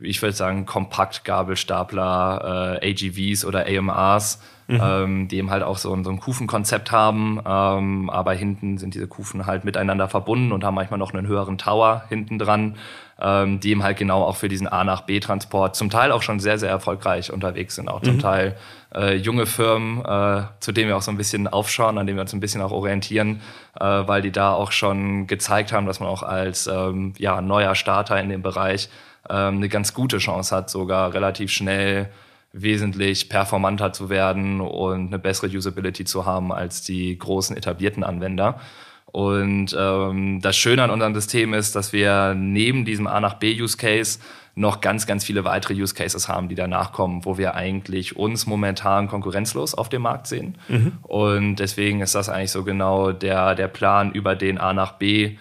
ich 0.00 0.22
würde 0.22 0.34
sagen, 0.34 0.64
Kompaktgabelstapler, 0.64 2.80
äh, 2.82 2.90
AGVs 2.90 3.44
oder 3.44 3.66
AMRs, 3.66 4.40
mhm. 4.68 4.80
ähm, 4.82 5.28
die 5.28 5.36
eben 5.36 5.50
halt 5.50 5.62
auch 5.62 5.76
so, 5.76 5.92
ein, 5.92 6.02
so 6.02 6.10
ein 6.10 6.18
Kufenkonzept 6.18 6.92
haben, 6.92 7.40
ähm, 7.46 8.08
aber 8.08 8.32
hinten 8.32 8.78
sind 8.78 8.94
diese 8.94 9.06
Kufen 9.06 9.44
halt 9.44 9.64
miteinander 9.64 10.08
verbunden 10.08 10.52
und 10.52 10.64
haben 10.64 10.74
manchmal 10.74 10.98
noch 10.98 11.12
einen 11.12 11.26
höheren 11.26 11.58
Tower 11.58 12.04
hinten 12.08 12.38
dran, 12.38 12.76
ähm, 13.20 13.60
die 13.60 13.70
eben 13.70 13.82
halt 13.82 13.98
genau 13.98 14.22
auch 14.22 14.36
für 14.36 14.48
diesen 14.48 14.66
A 14.66 14.82
nach 14.84 15.02
B 15.02 15.20
Transport 15.20 15.76
zum 15.76 15.90
Teil 15.90 16.10
auch 16.10 16.22
schon 16.22 16.40
sehr, 16.40 16.58
sehr 16.58 16.70
erfolgreich 16.70 17.30
unterwegs 17.30 17.74
sind, 17.74 17.88
auch 17.88 18.00
zum 18.00 18.14
mhm. 18.14 18.20
Teil 18.20 18.56
äh, 18.94 19.14
junge 19.14 19.46
Firmen, 19.46 20.04
äh, 20.04 20.44
zu 20.60 20.72
denen 20.72 20.88
wir 20.88 20.96
auch 20.96 21.02
so 21.02 21.10
ein 21.10 21.16
bisschen 21.16 21.48
aufschauen, 21.48 21.98
an 21.98 22.06
denen 22.06 22.16
wir 22.16 22.22
uns 22.22 22.32
ein 22.32 22.40
bisschen 22.40 22.62
auch 22.62 22.72
orientieren, 22.72 23.40
äh, 23.78 23.84
weil 23.84 24.22
die 24.22 24.32
da 24.32 24.52
auch 24.52 24.72
schon 24.72 25.26
gezeigt 25.26 25.72
haben, 25.72 25.86
dass 25.86 26.00
man 26.00 26.08
auch 26.08 26.22
als 26.22 26.66
ähm, 26.66 27.12
ja, 27.18 27.40
neuer 27.40 27.74
Starter 27.74 28.20
in 28.20 28.28
dem 28.28 28.42
Bereich 28.42 28.88
ähm, 29.28 29.56
eine 29.56 29.68
ganz 29.68 29.94
gute 29.94 30.18
Chance 30.18 30.54
hat, 30.54 30.70
sogar 30.70 31.12
relativ 31.14 31.50
schnell 31.50 32.10
wesentlich 32.52 33.28
performanter 33.28 33.92
zu 33.92 34.08
werden 34.10 34.60
und 34.60 35.08
eine 35.08 35.18
bessere 35.18 35.48
Usability 35.48 36.04
zu 36.04 36.24
haben 36.24 36.52
als 36.52 36.82
die 36.82 37.18
großen 37.18 37.56
etablierten 37.56 38.04
Anwender. 38.04 38.60
Und 39.06 39.76
ähm, 39.78 40.40
das 40.40 40.56
Schöne 40.56 40.82
an 40.82 40.90
unserem 40.90 41.14
System 41.14 41.54
ist, 41.54 41.76
dass 41.76 41.92
wir 41.92 42.34
neben 42.34 42.84
diesem 42.84 43.06
A 43.06 43.20
nach 43.20 43.34
B 43.34 43.60
Use 43.60 43.76
Case 43.76 44.18
noch 44.54 44.80
ganz, 44.80 45.06
ganz 45.06 45.24
viele 45.24 45.44
weitere 45.44 45.74
Use 45.74 45.94
Cases 45.94 46.28
haben, 46.28 46.48
die 46.48 46.54
danach 46.54 46.92
kommen, 46.92 47.24
wo 47.24 47.38
wir 47.38 47.54
eigentlich 47.54 48.16
uns 48.16 48.46
momentan 48.46 49.08
konkurrenzlos 49.08 49.74
auf 49.74 49.88
dem 49.88 50.02
Markt 50.02 50.26
sehen. 50.28 50.56
Mhm. 50.68 50.92
Und 51.02 51.56
deswegen 51.56 52.00
ist 52.00 52.14
das 52.14 52.28
eigentlich 52.28 52.52
so 52.52 52.62
genau 52.62 53.12
der, 53.12 53.54
der 53.54 53.68
Plan, 53.68 54.12
über 54.12 54.36
den 54.36 54.58
A 54.58 54.72
nach 54.72 54.92
B 54.92 55.36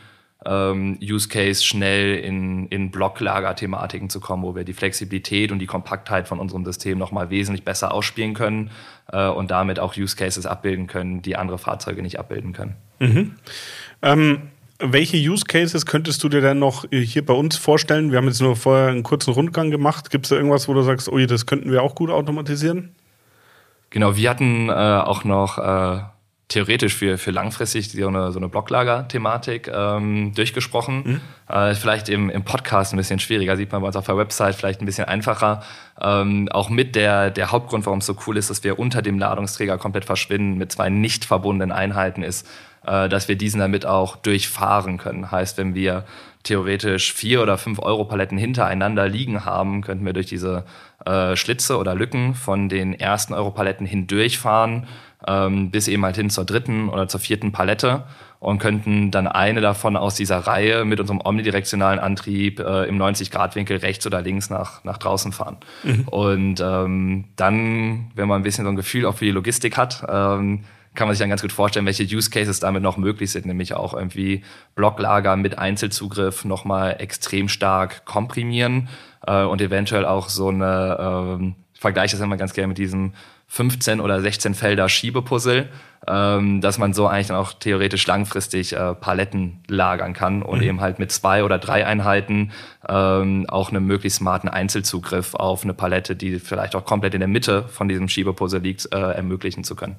ähm, 0.46 0.98
Use 1.02 1.30
Case 1.30 1.64
schnell 1.64 2.16
in, 2.16 2.68
in 2.68 2.92
Blocklager-Thematiken 2.92 4.10
zu 4.10 4.20
kommen, 4.20 4.44
wo 4.44 4.56
wir 4.56 4.64
die 4.64 4.74
Flexibilität 4.74 5.52
und 5.52 5.60
die 5.60 5.68
Kompaktheit 5.68 6.28
von 6.28 6.40
unserem 6.40 6.66
System 6.66 6.98
nochmal 6.98 7.30
wesentlich 7.30 7.64
besser 7.64 7.94
ausspielen 7.94 8.34
können 8.34 8.72
äh, 9.12 9.28
und 9.28 9.52
damit 9.52 9.80
auch 9.80 9.96
Use 9.96 10.16
Cases 10.16 10.46
abbilden 10.46 10.88
können, 10.88 11.22
die 11.22 11.36
andere 11.36 11.60
Fahrzeuge 11.60 12.02
nicht 12.02 12.20
abbilden 12.20 12.54
können. 12.54 12.76
Mhm. 13.00 13.36
Ähm 14.02 14.42
welche 14.86 15.18
Use 15.18 15.46
Cases 15.46 15.86
könntest 15.86 16.24
du 16.24 16.30
dir 16.30 16.42
denn 16.42 16.60
noch 16.60 16.86
äh, 16.92 17.02
hier 17.02 17.26
bei 17.26 17.34
uns 17.34 17.58
vorstellen? 17.58 18.12
Wir 18.12 18.18
haben 18.18 18.28
jetzt 18.28 18.42
nur 18.42 18.56
vorher 18.56 18.88
einen 18.88 19.04
kurzen 19.04 19.34
Rundgang 19.34 19.72
gemacht. 19.72 20.10
Gibt 20.10 20.26
es 20.26 20.30
da 20.30 20.36
irgendwas, 20.36 20.68
wo 20.68 20.74
du 20.74 20.82
sagst, 20.82 21.10
oh, 21.10 21.18
das 21.18 21.46
könnten 21.46 21.72
wir 21.72 21.82
auch 21.82 21.96
gut 21.96 22.10
automatisieren? 22.10 22.94
Genau, 23.90 24.16
wir 24.16 24.30
hatten 24.30 24.70
äh, 24.70 24.74
auch 24.74 25.24
noch 25.24 25.58
äh, 25.58 26.02
theoretisch 26.48 26.96
für, 26.96 27.18
für 27.18 27.32
langfristig 27.32 27.92
so 27.92 28.08
eine, 28.08 28.32
so 28.32 28.40
eine 28.40 28.50
Blocklager-Thematik 28.50 29.72
ähm, 29.74 30.34
durchgesprochen. 30.36 31.04
Mhm. 31.06 31.22
Äh, 31.48 31.76
vielleicht 31.76 32.10
im, 32.10 32.30
im 32.30 32.44
Podcast 32.44 32.94
ein 32.94 32.98
bisschen 32.98 33.20
schwieriger, 33.20 33.56
sieht 33.56 33.72
man 33.72 33.82
bei 33.82 33.88
uns 33.88 33.96
auf 33.96 34.06
der 34.06 34.18
Website 34.18 34.56
vielleicht 34.56 34.82
ein 34.82 34.86
bisschen 34.86 35.06
einfacher. 35.06 35.64
Ähm, 36.02 36.50
auch 36.52 36.70
mit 36.70 36.96
der, 36.96 37.32
der 37.32 37.52
Hauptgrund, 37.52 37.86
warum 37.86 38.00
es 38.00 38.06
so 38.06 38.16
cool 38.28 38.38
ist, 38.38 38.50
dass 38.50 38.64
wir 38.64 38.80
unter 38.80 39.02
dem 39.02 39.20
Ladungsträger 39.20 39.78
komplett 39.78 40.06
verschwinden, 40.06 40.58
mit 40.58 40.72
zwei 40.72 40.90
nicht 40.90 41.26
verbundenen 41.26 41.72
Einheiten 41.72 42.24
ist, 42.24 42.48
dass 42.84 43.28
wir 43.28 43.36
diesen 43.38 43.60
damit 43.60 43.86
auch 43.86 44.18
durchfahren 44.18 44.98
können. 44.98 45.32
Heißt, 45.32 45.58
wenn 45.58 45.74
wir 45.74 46.06
theoretisch 46.44 47.14
vier 47.14 47.42
oder 47.42 47.58
fünf 47.58 47.80
Euro-Paletten 47.80 48.38
hintereinander 48.38 49.08
liegen 49.08 49.46
haben, 49.46 49.82
könnten 49.82 50.06
wir 50.06 50.14
durch 50.14 50.26
diese 50.26 50.66
äh, 51.06 51.36
Schlitze 51.36 51.78
oder 51.78 51.96
Lücken 51.96 52.36
von 52.36 52.70
den 52.70 52.94
ersten 52.94 53.34
Euro-Paletten 53.34 53.86
hindurchfahren, 53.86 54.88
ähm, 55.26 55.72
bis 55.72 55.88
eben 55.88 56.04
halt 56.04 56.18
hin 56.18 56.30
zur 56.30 56.46
dritten 56.46 56.90
oder 56.90 57.08
zur 57.08 57.22
vierten 57.22 57.54
Palette 57.54 58.04
und 58.40 58.60
könnten 58.60 59.10
dann 59.10 59.28
eine 59.28 59.62
davon 59.62 59.96
aus 59.96 60.16
dieser 60.16 60.40
Reihe 60.40 60.84
mit 60.84 61.00
unserem 61.00 61.22
omnidirektionalen 61.24 62.00
Antrieb 62.00 62.60
äh, 62.60 62.84
im 62.90 63.02
90-Grad-Winkel 63.02 63.78
rechts 63.78 64.06
oder 64.06 64.22
links 64.22 64.50
nach, 64.50 64.84
nach 64.84 64.98
draußen 64.98 65.32
fahren. 65.32 65.58
Mhm. 65.84 66.08
Und 66.10 66.60
ähm, 66.60 67.24
dann, 67.38 68.12
wenn 68.16 68.28
man 68.28 68.42
ein 68.42 68.44
bisschen 68.44 68.66
so 68.66 68.70
ein 68.70 68.76
Gefühl 68.76 69.06
auch 69.06 69.16
für 69.16 69.26
die 69.26 69.32
Logistik 69.32 69.78
hat, 69.78 70.06
ähm, 70.10 70.66
kann 70.96 71.08
man 71.08 71.16
sich 71.16 71.20
dann 71.20 71.30
ganz 71.30 71.42
gut 71.42 71.52
vorstellen, 71.52 71.86
welche 71.86 72.04
Use 72.04 72.30
Cases 72.30 72.60
damit 72.60 72.84
noch 72.84 72.98
möglich 72.98 73.32
sind, 73.32 73.46
nämlich 73.46 73.74
auch 73.74 73.94
irgendwie 73.94 74.44
Blocklager 74.76 75.36
mit 75.36 75.58
Einzelzugriff 75.58 76.46
nochmal 76.46 76.98
extrem 77.00 77.50
stark 77.50 78.06
komprimieren 78.06 78.90
äh, 79.26 79.44
und 79.44 79.62
eventuell 79.62 80.06
auch 80.06 80.30
so 80.30 80.50
eine 80.50 80.98
ähm, 81.00 81.56
vergleiche 81.74 82.16
das 82.16 82.24
immer 82.24 82.38
ganz 82.38 82.54
gerne 82.54 82.68
mit 82.68 82.78
diesem 82.78 83.14
15 83.48 84.00
oder 84.00 84.20
16 84.20 84.56
Felder 84.56 84.90
Schiebepuzzle, 84.90 85.70
ähm, 86.08 86.60
dass 86.62 86.80
man 86.80 86.94
so 86.94 87.08
eigentlich 87.08 87.28
dann 87.28 87.38
auch 87.38 87.54
theoretisch 87.54 88.08
langfristig 88.08 88.74
äh, 88.74 88.96
Paletten 88.96 89.60
lagern 89.68 90.14
kann 90.14 90.42
und 90.42 90.60
mhm. 90.60 90.64
eben 90.64 90.82
halt 90.82 90.98
mit 90.98 91.12
zwei 91.12 91.44
oder 91.44 91.60
drei 91.60 91.86
Einheiten 91.86 92.52
ähm, 92.88 93.46
auch 93.48 93.70
einen 93.70 93.86
möglichst 93.86 94.20
smarten 94.20 94.50
Einzelzugriff 94.50 95.36
auf 95.36 95.64
eine 95.64 95.74
Palette, 95.74 96.16
die 96.16 96.40
vielleicht 96.40 96.76
auch 96.76 96.86
komplett 96.86 97.14
in 97.14 97.20
der 97.20 97.30
Mitte 97.30 97.68
von 97.68 97.88
diesem 97.88 98.10
Schiebepuzzle 98.10 98.60
liegt, 98.60 98.92
äh, 98.92 98.98
ermöglichen 98.98 99.64
zu 99.64 99.76
können. 99.76 99.98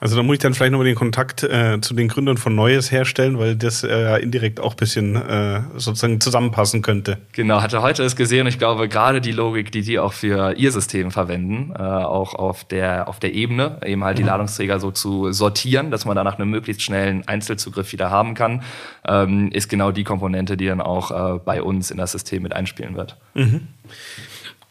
Also 0.00 0.16
da 0.16 0.22
muss 0.22 0.34
ich 0.34 0.40
dann 0.40 0.54
vielleicht 0.54 0.72
nochmal 0.72 0.86
den 0.86 0.94
Kontakt 0.94 1.42
äh, 1.42 1.80
zu 1.80 1.94
den 1.94 2.08
Gründern 2.08 2.36
von 2.36 2.54
Neues 2.54 2.90
herstellen, 2.90 3.38
weil 3.38 3.56
das 3.56 3.84
äh, 3.84 4.16
indirekt 4.22 4.60
auch 4.60 4.72
ein 4.72 4.76
bisschen 4.76 5.16
äh, 5.16 5.60
sozusagen 5.76 6.20
zusammenpassen 6.20 6.82
könnte. 6.82 7.18
Genau, 7.32 7.62
hatte 7.62 7.82
heute 7.82 8.02
das 8.02 8.16
gesehen 8.16 8.42
und 8.42 8.48
ich 8.48 8.58
glaube, 8.58 8.88
gerade 8.88 9.20
die 9.20 9.32
Logik, 9.32 9.72
die 9.72 9.82
die 9.82 9.98
auch 9.98 10.12
für 10.12 10.54
ihr 10.54 10.72
System 10.72 11.10
verwenden, 11.10 11.72
äh, 11.76 11.82
auch 11.82 12.34
auf 12.34 12.64
der, 12.64 13.08
auf 13.08 13.20
der 13.20 13.34
Ebene, 13.34 13.78
eben 13.84 14.04
halt 14.04 14.18
die 14.18 14.22
mhm. 14.22 14.28
Ladungsträger 14.28 14.80
so 14.80 14.90
zu 14.90 15.32
sortieren, 15.32 15.90
dass 15.90 16.04
man 16.04 16.16
danach 16.16 16.38
einen 16.38 16.50
möglichst 16.50 16.82
schnellen 16.82 17.26
Einzelzugriff 17.26 17.92
wieder 17.92 18.10
haben 18.10 18.34
kann, 18.34 18.62
ähm, 19.06 19.50
ist 19.52 19.68
genau 19.68 19.90
die 19.90 20.04
Komponente, 20.04 20.56
die 20.56 20.66
dann 20.66 20.80
auch 20.80 21.10
äh, 21.10 21.38
bei 21.44 21.62
uns 21.62 21.90
in 21.90 21.98
das 21.98 22.12
System 22.12 22.42
mit 22.42 22.52
einspielen 22.52 22.96
wird. 22.96 23.16
Mhm. 23.34 23.68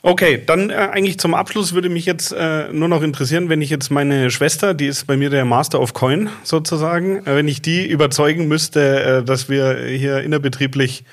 Okay, 0.05 0.43
dann 0.45 0.69
äh, 0.69 0.73
eigentlich 0.73 1.17
zum 1.17 1.33
Abschluss 1.33 1.73
würde 1.73 1.87
mich 1.87 2.05
jetzt 2.05 2.33
äh, 2.33 2.67
nur 2.73 2.89
noch 2.89 3.03
interessieren, 3.03 3.47
wenn 3.47 3.61
ich 3.61 3.69
jetzt 3.69 3.89
meine 3.89 4.29
Schwester, 4.31 4.73
die 4.73 4.87
ist 4.87 5.07
bei 5.07 5.15
mir 5.15 5.29
der 5.29 5.45
Master 5.45 5.79
of 5.79 5.93
Coin 5.93 6.29
sozusagen, 6.43 7.25
äh, 7.25 7.37
wenn 7.37 7.47
ich 7.47 7.61
die 7.61 7.87
überzeugen 7.87 8.49
müsste, 8.49 9.01
äh, 9.01 9.23
dass 9.23 9.47
wir 9.47 9.77
hier 9.85 10.19
innerbetrieblich 10.19 11.05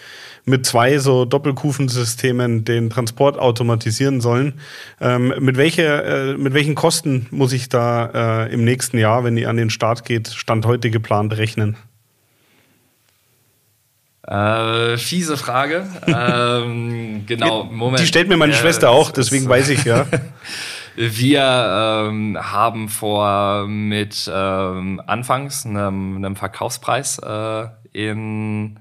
mit 0.45 0.67
zwei 0.67 0.99
so 0.99 1.25
Doppelkufensystemen 1.25 2.65
den 2.65 2.91
Transport 2.91 3.39
automatisieren 3.39 4.21
sollen. 4.21 4.55
Ähm, 5.01 5.35
mit, 5.39 5.57
welche, 5.57 5.85
äh, 5.85 6.37
mit 6.37 6.53
welchen 6.53 6.75
Kosten 6.75 7.29
muss 7.31 7.53
ich 7.53 7.69
da 7.69 8.47
äh, 8.47 8.53
im 8.53 8.65
nächsten 8.65 8.99
Jahr, 8.99 9.23
wenn 9.23 9.37
die 9.37 9.47
an 9.47 9.57
den 9.57 9.71
Start 9.71 10.05
geht, 10.05 10.27
Stand 10.31 10.67
heute 10.67 10.91
geplant 10.91 11.37
rechnen? 11.37 11.77
Äh, 14.27 14.97
fiese 14.97 15.37
Frage. 15.37 15.87
ähm, 16.07 17.25
genau, 17.27 17.65
Moment. 17.65 18.01
Die 18.01 18.07
stellt 18.07 18.29
mir 18.29 18.37
meine 18.37 18.53
äh, 18.53 18.57
Schwester 18.57 18.91
auch, 18.91 19.11
deswegen 19.11 19.49
weiß 19.49 19.71
ich 19.71 19.85
ja. 19.85 20.07
Wir 20.97 22.07
ähm, 22.09 22.37
haben 22.39 22.89
vor, 22.89 23.67
mit 23.67 24.31
ähm, 24.33 25.01
anfangs 25.07 25.65
einem, 25.65 26.17
einem 26.17 26.37
Verkaufspreis 26.37 27.19
äh, 27.19 27.67
in 27.93 28.79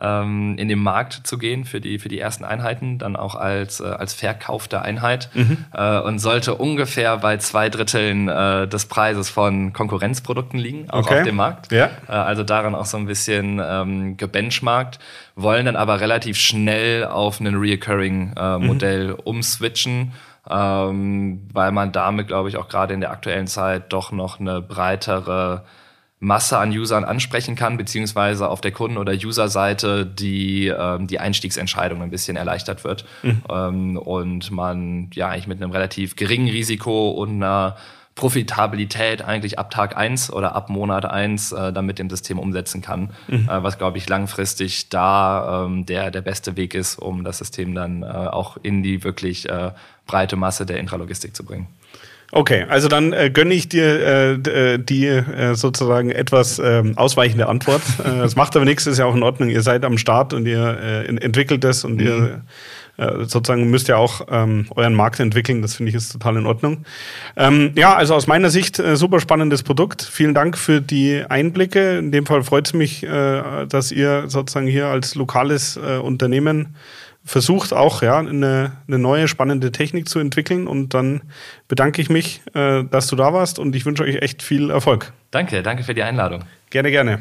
ähm, 0.00 0.56
in 0.58 0.68
den 0.68 0.78
Markt 0.78 1.26
zu 1.26 1.38
gehen 1.38 1.64
für 1.64 1.80
die, 1.80 1.98
für 1.98 2.08
die 2.08 2.18
ersten 2.18 2.44
Einheiten, 2.44 2.98
dann 2.98 3.16
auch 3.16 3.34
als, 3.34 3.80
äh, 3.80 3.84
als 3.84 4.14
verkaufte 4.14 4.82
Einheit 4.82 5.30
mhm. 5.34 5.64
äh, 5.72 5.98
und 6.00 6.18
sollte 6.18 6.54
ungefähr 6.54 7.16
bei 7.18 7.36
zwei 7.38 7.68
Dritteln 7.68 8.28
äh, 8.28 8.68
des 8.68 8.86
Preises 8.86 9.30
von 9.30 9.72
Konkurrenzprodukten 9.72 10.58
liegen, 10.58 10.90
auch 10.90 11.00
okay. 11.00 11.18
auf 11.18 11.24
dem 11.24 11.36
Markt. 11.36 11.72
Ja. 11.72 11.90
Äh, 12.08 12.12
also 12.12 12.44
daran 12.44 12.74
auch 12.74 12.86
so 12.86 12.96
ein 12.96 13.06
bisschen 13.06 13.60
ähm, 13.64 14.16
gebenchmarkt, 14.16 14.98
wollen 15.34 15.66
dann 15.66 15.76
aber 15.76 16.00
relativ 16.00 16.38
schnell 16.38 17.04
auf 17.04 17.40
ein 17.40 17.54
Reoccurring-Modell 17.54 19.06
äh, 19.06 19.12
mhm. 19.12 19.20
umswitchen. 19.24 20.12
Ähm, 20.50 21.46
weil 21.52 21.72
man 21.72 21.92
damit, 21.92 22.28
glaube 22.28 22.48
ich, 22.48 22.56
auch 22.56 22.68
gerade 22.68 22.94
in 22.94 23.00
der 23.00 23.10
aktuellen 23.10 23.46
Zeit 23.46 23.92
doch 23.92 24.12
noch 24.12 24.40
eine 24.40 24.62
breitere 24.62 25.64
Masse 26.20 26.58
an 26.58 26.70
Usern 26.70 27.04
ansprechen 27.04 27.54
kann, 27.54 27.76
beziehungsweise 27.76 28.48
auf 28.48 28.60
der 28.60 28.72
Kunden- 28.72 28.98
oder 28.98 29.12
User-Seite 29.12 30.04
die, 30.04 30.66
ähm, 30.66 31.06
die 31.06 31.20
Einstiegsentscheidung 31.20 32.02
ein 32.02 32.10
bisschen 32.10 32.36
erleichtert 32.36 32.82
wird. 32.84 33.04
Mhm. 33.22 33.42
Ähm, 33.48 33.96
und 33.96 34.50
man 34.50 35.10
ja 35.14 35.28
eigentlich 35.28 35.46
mit 35.46 35.62
einem 35.62 35.70
relativ 35.70 36.16
geringen 36.16 36.48
Risiko 36.48 37.10
und 37.10 37.36
einer 37.36 37.76
Profitabilität 38.18 39.22
eigentlich 39.22 39.60
ab 39.60 39.70
Tag 39.70 39.96
eins 39.96 40.32
oder 40.32 40.56
ab 40.56 40.70
Monat 40.70 41.04
eins 41.04 41.52
äh, 41.52 41.72
dann 41.72 41.86
mit 41.86 42.00
dem 42.00 42.10
System 42.10 42.40
umsetzen 42.40 42.82
kann, 42.82 43.10
mhm. 43.28 43.48
äh, 43.48 43.62
was, 43.62 43.78
glaube 43.78 43.98
ich, 43.98 44.08
langfristig 44.08 44.88
da 44.88 45.66
ähm, 45.66 45.86
der, 45.86 46.10
der 46.10 46.22
beste 46.22 46.56
Weg 46.56 46.74
ist, 46.74 46.98
um 46.98 47.22
das 47.22 47.38
System 47.38 47.76
dann 47.76 48.02
äh, 48.02 48.06
auch 48.06 48.56
in 48.60 48.82
die 48.82 49.04
wirklich 49.04 49.48
äh, 49.48 49.70
breite 50.08 50.34
Masse 50.34 50.66
der 50.66 50.80
Intralogistik 50.80 51.36
zu 51.36 51.44
bringen. 51.44 51.68
Okay, 52.30 52.66
also 52.68 52.88
dann 52.88 53.14
äh, 53.14 53.30
gönne 53.30 53.54
ich 53.54 53.70
dir 53.70 53.84
äh, 53.84 54.32
äh, 54.74 54.78
die 54.78 55.06
äh, 55.06 55.54
sozusagen 55.54 56.10
etwas 56.10 56.58
ähm, 56.58 56.92
ausweichende 56.96 57.48
Antwort. 57.48 57.82
äh, 58.00 58.18
das 58.18 58.36
macht 58.36 58.54
aber 58.54 58.66
nichts, 58.66 58.86
ist 58.86 58.98
ja 58.98 59.06
auch 59.06 59.14
in 59.14 59.22
Ordnung. 59.22 59.48
Ihr 59.48 59.62
seid 59.62 59.84
am 59.84 59.96
Start 59.96 60.34
und 60.34 60.46
ihr 60.46 60.78
äh, 60.78 61.06
entwickelt 61.06 61.64
das 61.64 61.84
und 61.84 61.94
mhm. 61.94 62.00
ihr 62.00 62.42
äh, 62.98 63.24
sozusagen 63.24 63.70
müsst 63.70 63.88
ja 63.88 63.96
auch 63.96 64.26
ähm, 64.30 64.66
euren 64.74 64.92
Markt 64.92 65.20
entwickeln. 65.20 65.62
Das 65.62 65.76
finde 65.76 65.90
ich 65.90 65.94
ist 65.94 66.12
total 66.12 66.36
in 66.36 66.46
Ordnung. 66.46 66.84
Ähm, 67.36 67.72
ja, 67.76 67.94
also 67.94 68.14
aus 68.14 68.26
meiner 68.26 68.50
Sicht 68.50 68.78
äh, 68.78 68.96
super 68.96 69.20
spannendes 69.20 69.62
Produkt. 69.62 70.02
Vielen 70.02 70.34
Dank 70.34 70.58
für 70.58 70.82
die 70.82 71.24
Einblicke. 71.26 71.96
In 71.98 72.12
dem 72.12 72.26
Fall 72.26 72.42
freut 72.42 72.66
es 72.66 72.74
mich, 72.74 73.04
äh, 73.04 73.66
dass 73.66 73.90
ihr 73.90 74.24
sozusagen 74.26 74.66
hier 74.66 74.88
als 74.88 75.14
lokales 75.14 75.78
äh, 75.78 75.96
Unternehmen 75.96 76.74
versucht 77.24 77.72
auch 77.72 78.02
ja 78.02 78.18
eine, 78.18 78.72
eine 78.86 78.98
neue 78.98 79.28
spannende 79.28 79.70
Technik 79.72 80.08
zu 80.08 80.18
entwickeln 80.18 80.66
und 80.66 80.94
dann 80.94 81.22
bedanke 81.68 82.00
ich 82.00 82.08
mich, 82.08 82.40
äh, 82.54 82.84
dass 82.84 83.06
du 83.08 83.16
da 83.16 83.32
warst 83.32 83.58
und 83.58 83.76
ich 83.76 83.84
wünsche 83.84 84.02
euch 84.02 84.16
echt 84.16 84.42
viel 84.42 84.70
Erfolg. 84.70 85.12
Danke, 85.30 85.62
danke 85.62 85.84
für 85.84 85.94
die 85.94 86.02
Einladung. 86.02 86.44
Gerne, 86.70 86.90
gerne. 86.90 87.20